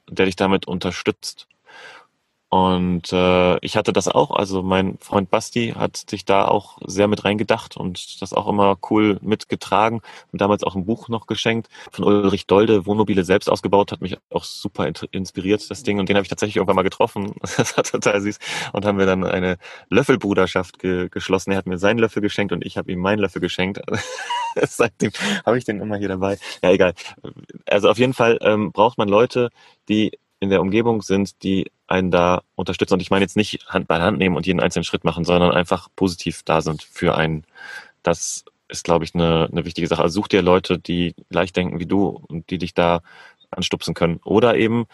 [0.09, 1.47] der dich damit unterstützt.
[2.55, 7.09] Und äh, ich hatte das auch, also mein Freund Basti hat sich da auch sehr
[7.09, 9.99] mit reingedacht und das auch immer cool mitgetragen
[10.31, 14.17] und damals auch ein Buch noch geschenkt von Ulrich Dolde, Wohnmobile selbst ausgebaut, hat mich
[14.29, 15.99] auch super inspiriert, das Ding.
[15.99, 17.33] Und den habe ich tatsächlich irgendwann mal getroffen.
[17.57, 18.37] Das war total süß.
[18.73, 19.57] Und haben wir dann eine
[19.89, 21.51] Löffelbruderschaft ge geschlossen.
[21.51, 23.81] Er hat mir seinen Löffel geschenkt und ich habe ihm meinen Löffel geschenkt.
[24.67, 25.11] Seitdem
[25.45, 26.37] habe ich den immer hier dabei.
[26.61, 26.93] Ja, egal.
[27.65, 29.49] Also auf jeden Fall ähm, braucht man Leute,
[29.89, 30.11] die
[30.45, 32.93] in der Umgebung sind, die einen da unterstützen.
[32.93, 35.51] Und ich meine jetzt nicht Hand bei Hand nehmen und jeden einzelnen Schritt machen, sondern
[35.51, 37.43] einfach positiv da sind für einen.
[38.03, 40.01] Das ist, glaube ich, eine, eine wichtige Sache.
[40.01, 43.01] Also such dir Leute, die gleich denken wie du und die dich da
[43.51, 44.19] anstupsen können.
[44.23, 44.85] Oder eben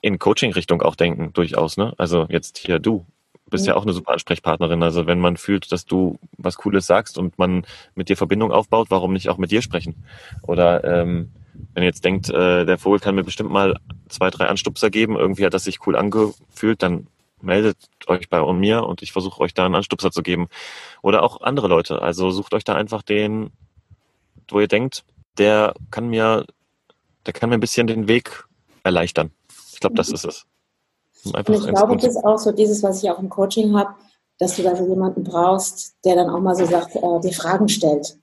[0.00, 1.76] in Coaching-Richtung auch denken, durchaus.
[1.76, 1.92] Ne?
[1.98, 3.04] Also jetzt hier du
[3.50, 3.74] bist ja.
[3.74, 4.82] auch eine super Ansprechpartnerin.
[4.82, 7.64] Also wenn man fühlt, dass du was Cooles sagst und man
[7.94, 10.04] mit dir Verbindung aufbaut, warum nicht auch mit dir sprechen?
[10.42, 11.32] Oder ähm,
[11.74, 13.78] wenn ihr jetzt denkt, äh, der Vogel kann mir bestimmt mal
[14.08, 17.06] zwei, drei Anstupser geben, irgendwie hat das sich cool angefühlt, dann
[17.40, 20.48] meldet euch bei mir und ich versuche euch da einen Anstupser zu geben.
[21.02, 22.02] Oder auch andere Leute.
[22.02, 23.50] Also sucht euch da einfach den,
[24.48, 25.04] wo ihr denkt,
[25.38, 26.46] der kann mir,
[27.26, 28.46] der kann mir ein bisschen den Weg
[28.82, 29.30] erleichtern.
[29.72, 30.14] Ich glaube, das mhm.
[30.14, 30.46] ist es.
[31.32, 33.94] Einfach und ich glaube, das ist auch so dieses, was ich auch im Coaching habe,
[34.38, 37.68] dass du da so jemanden brauchst, der dann auch mal so sagt, äh, die Fragen
[37.68, 38.18] stellt.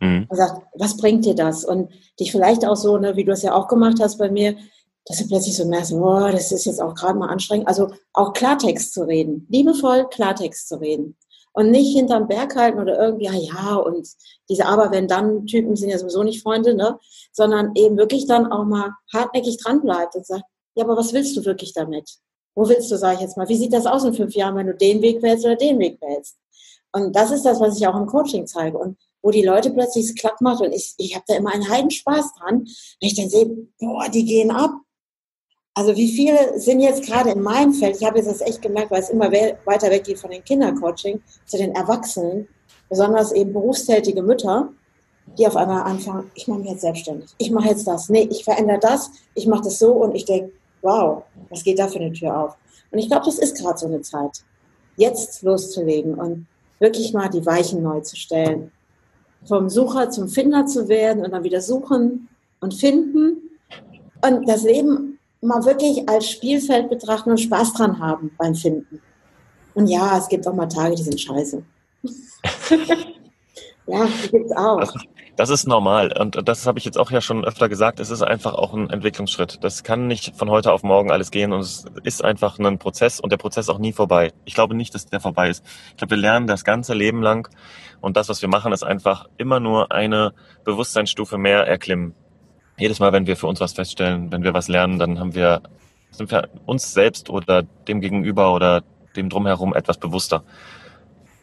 [0.00, 0.26] Mhm.
[0.28, 1.64] Und sagt, was bringt dir das?
[1.64, 1.90] Und
[2.20, 4.56] dich vielleicht auch so, ne, wie du es ja auch gemacht hast bei mir,
[5.06, 7.66] dass du plötzlich so merkst, oh, das ist jetzt auch gerade mal anstrengend.
[7.66, 11.16] Also auch Klartext zu reden, liebevoll Klartext zu reden.
[11.52, 14.06] Und nicht hinterm Berg halten oder irgendwie, ja, ja, und
[14.48, 16.98] diese Aber-wenn-dann-Typen sind ja sowieso nicht Freunde, ne?
[17.32, 20.44] Sondern eben wirklich dann auch mal hartnäckig dranbleibt und sagt,
[20.76, 22.08] ja, aber was willst du wirklich damit?
[22.54, 24.68] Wo willst du, sage ich jetzt mal, wie sieht das aus in fünf Jahren, wenn
[24.68, 26.36] du den Weg wählst oder den Weg wählst?
[26.92, 28.78] Und das ist das, was ich auch im Coaching zeige.
[28.78, 30.66] Und wo die Leute plötzlich es klapp machen.
[30.66, 32.66] Und ich, ich habe da immer einen Heidenspaß dran,
[33.00, 33.46] wenn ich dann sehe,
[33.78, 34.72] boah, die gehen ab.
[35.74, 38.90] Also wie viele sind jetzt gerade in meinem Feld, ich habe jetzt das echt gemerkt,
[38.90, 42.48] weil es immer weiter weggeht von den Kindercoaching zu den Erwachsenen,
[42.88, 44.72] besonders eben berufstätige Mütter,
[45.38, 48.42] die auf einmal anfangen, ich mache mich jetzt selbstständig, ich mache jetzt das, nee, ich
[48.42, 50.52] verändere das, ich mache das so und ich denke,
[50.82, 52.56] wow, was geht da für eine Tür auf?
[52.90, 54.42] Und ich glaube, das ist gerade so eine Zeit,
[54.96, 56.48] jetzt loszulegen und
[56.80, 58.72] wirklich mal die Weichen neu zu stellen
[59.44, 62.28] vom Sucher zum Finder zu werden und dann wieder suchen
[62.60, 63.36] und finden
[64.26, 69.00] und das Leben mal wirklich als Spielfeld betrachten und Spaß dran haben beim Finden.
[69.74, 71.62] Und ja, es gibt auch mal Tage, die sind scheiße.
[73.86, 74.92] ja, die gibt es auch.
[75.38, 78.00] Das, ist normal und das habe ich jetzt auch ja schon öfter gesagt.
[78.00, 79.62] Es ist einfach auch ein Entwicklungsschritt.
[79.62, 83.20] Das kann nicht von heute auf morgen alles gehen und es ist einfach ein Prozess
[83.20, 84.32] und der Prozess auch nie vorbei.
[84.46, 85.64] Ich glaube nicht, dass der vorbei ist.
[85.90, 87.48] Ich glaube, wir lernen das ganze Leben lang
[88.00, 90.34] und das, was wir machen, ist einfach immer nur eine
[90.64, 92.16] Bewusstseinsstufe mehr erklimmen.
[92.76, 95.62] Jedes Mal, wenn wir für uns was feststellen, wenn wir was lernen, dann haben wir,
[96.10, 98.82] sind wir uns selbst oder dem Gegenüber oder
[99.14, 100.42] dem drumherum etwas bewusster.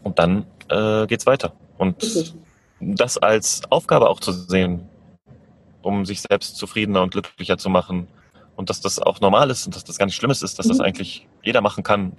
[0.03, 1.53] Und dann äh, geht's weiter.
[1.77, 2.03] Und
[2.93, 4.87] das als Aufgabe auch zu sehen,
[5.81, 8.07] um sich selbst zufriedener und glücklicher zu machen.
[8.55, 10.77] Und dass das auch normal ist und dass das gar nicht Schlimmes ist, dass das
[10.77, 10.85] mhm.
[10.85, 12.13] eigentlich jeder machen kann,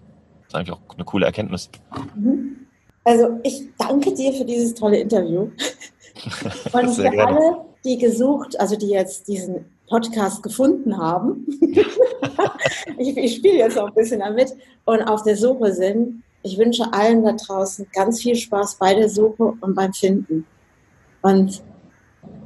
[0.46, 1.70] ist eigentlich auch eine coole Erkenntnis.
[2.14, 2.66] Mhm.
[3.04, 5.50] Also ich danke dir für dieses tolle Interview.
[6.72, 7.26] Und für gerne.
[7.26, 11.46] alle, die gesucht, also die jetzt diesen Podcast gefunden haben,
[12.98, 14.52] ich, ich spiele jetzt auch ein bisschen damit
[14.84, 19.08] und auf der Suche sind, ich wünsche allen da draußen ganz viel Spaß bei der
[19.08, 20.46] Suche und beim Finden.
[21.22, 21.62] Und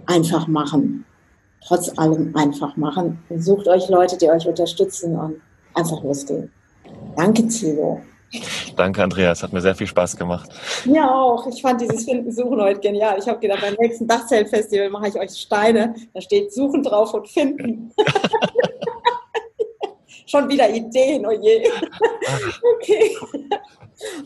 [0.07, 1.05] einfach machen.
[1.67, 3.19] Trotz allem einfach machen.
[3.37, 5.41] Sucht euch Leute, die euch unterstützen und
[5.75, 6.51] einfach losgehen.
[7.17, 8.01] Danke, Thilo.
[8.77, 9.43] Danke, Andreas.
[9.43, 10.49] Hat mir sehr viel Spaß gemacht.
[10.85, 11.47] Mir auch.
[11.49, 13.19] Ich fand dieses Finden, Suchen heute genial.
[13.19, 15.95] Ich habe gedacht, beim nächsten Dachzeltfestival mache ich euch Steine.
[16.15, 17.93] Da steht Suchen drauf und Finden.
[20.27, 21.69] Schon wieder Ideen, oh je.
[22.77, 23.17] Okay.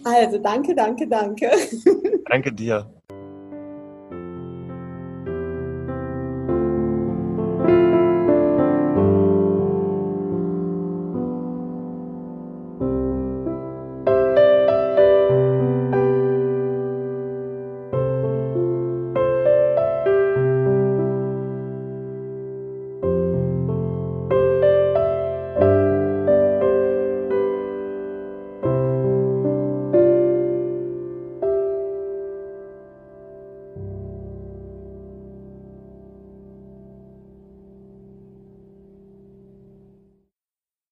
[0.05, 1.51] Also danke, danke, danke.
[2.29, 2.87] Danke dir.